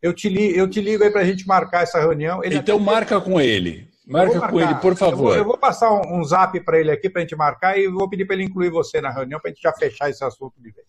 eu, 0.02 0.12
te 0.12 0.28
li, 0.28 0.54
eu 0.54 0.68
te 0.68 0.78
ligo 0.78 1.02
aí 1.02 1.10
para 1.10 1.22
a 1.22 1.24
gente 1.24 1.46
marcar 1.46 1.84
essa 1.84 1.98
reunião. 1.98 2.44
Ele 2.44 2.56
então, 2.56 2.78
marca 2.78 3.18
com 3.18 3.40
ele. 3.40 3.88
Marca 4.06 4.48
com 4.48 4.60
ele, 4.60 4.74
por 4.74 4.94
favor. 4.94 5.18
Eu 5.18 5.26
vou, 5.28 5.36
eu 5.36 5.44
vou 5.44 5.56
passar 5.56 5.90
um, 5.90 6.18
um 6.18 6.24
zap 6.24 6.60
para 6.60 6.78
ele 6.78 6.90
aqui 6.90 7.08
para 7.08 7.22
a 7.22 7.24
gente 7.24 7.34
marcar 7.34 7.78
e 7.78 7.88
vou 7.88 8.08
pedir 8.10 8.26
para 8.26 8.36
ele 8.36 8.44
incluir 8.44 8.68
você 8.68 9.00
na 9.00 9.10
reunião 9.10 9.40
para 9.40 9.50
a 9.50 9.54
gente 9.54 9.62
já 9.62 9.72
fechar 9.72 10.10
esse 10.10 10.22
assunto 10.22 10.52
de 10.58 10.70
vez. 10.70 10.86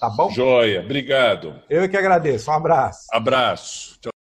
Tá 0.00 0.08
bom? 0.08 0.30
Joia, 0.30 0.80
obrigado. 0.80 1.54
Eu 1.68 1.86
que 1.86 1.96
agradeço. 1.96 2.50
Um 2.50 2.54
abraço. 2.54 3.06
Abraço. 3.12 3.98
Tchau. 4.00 4.15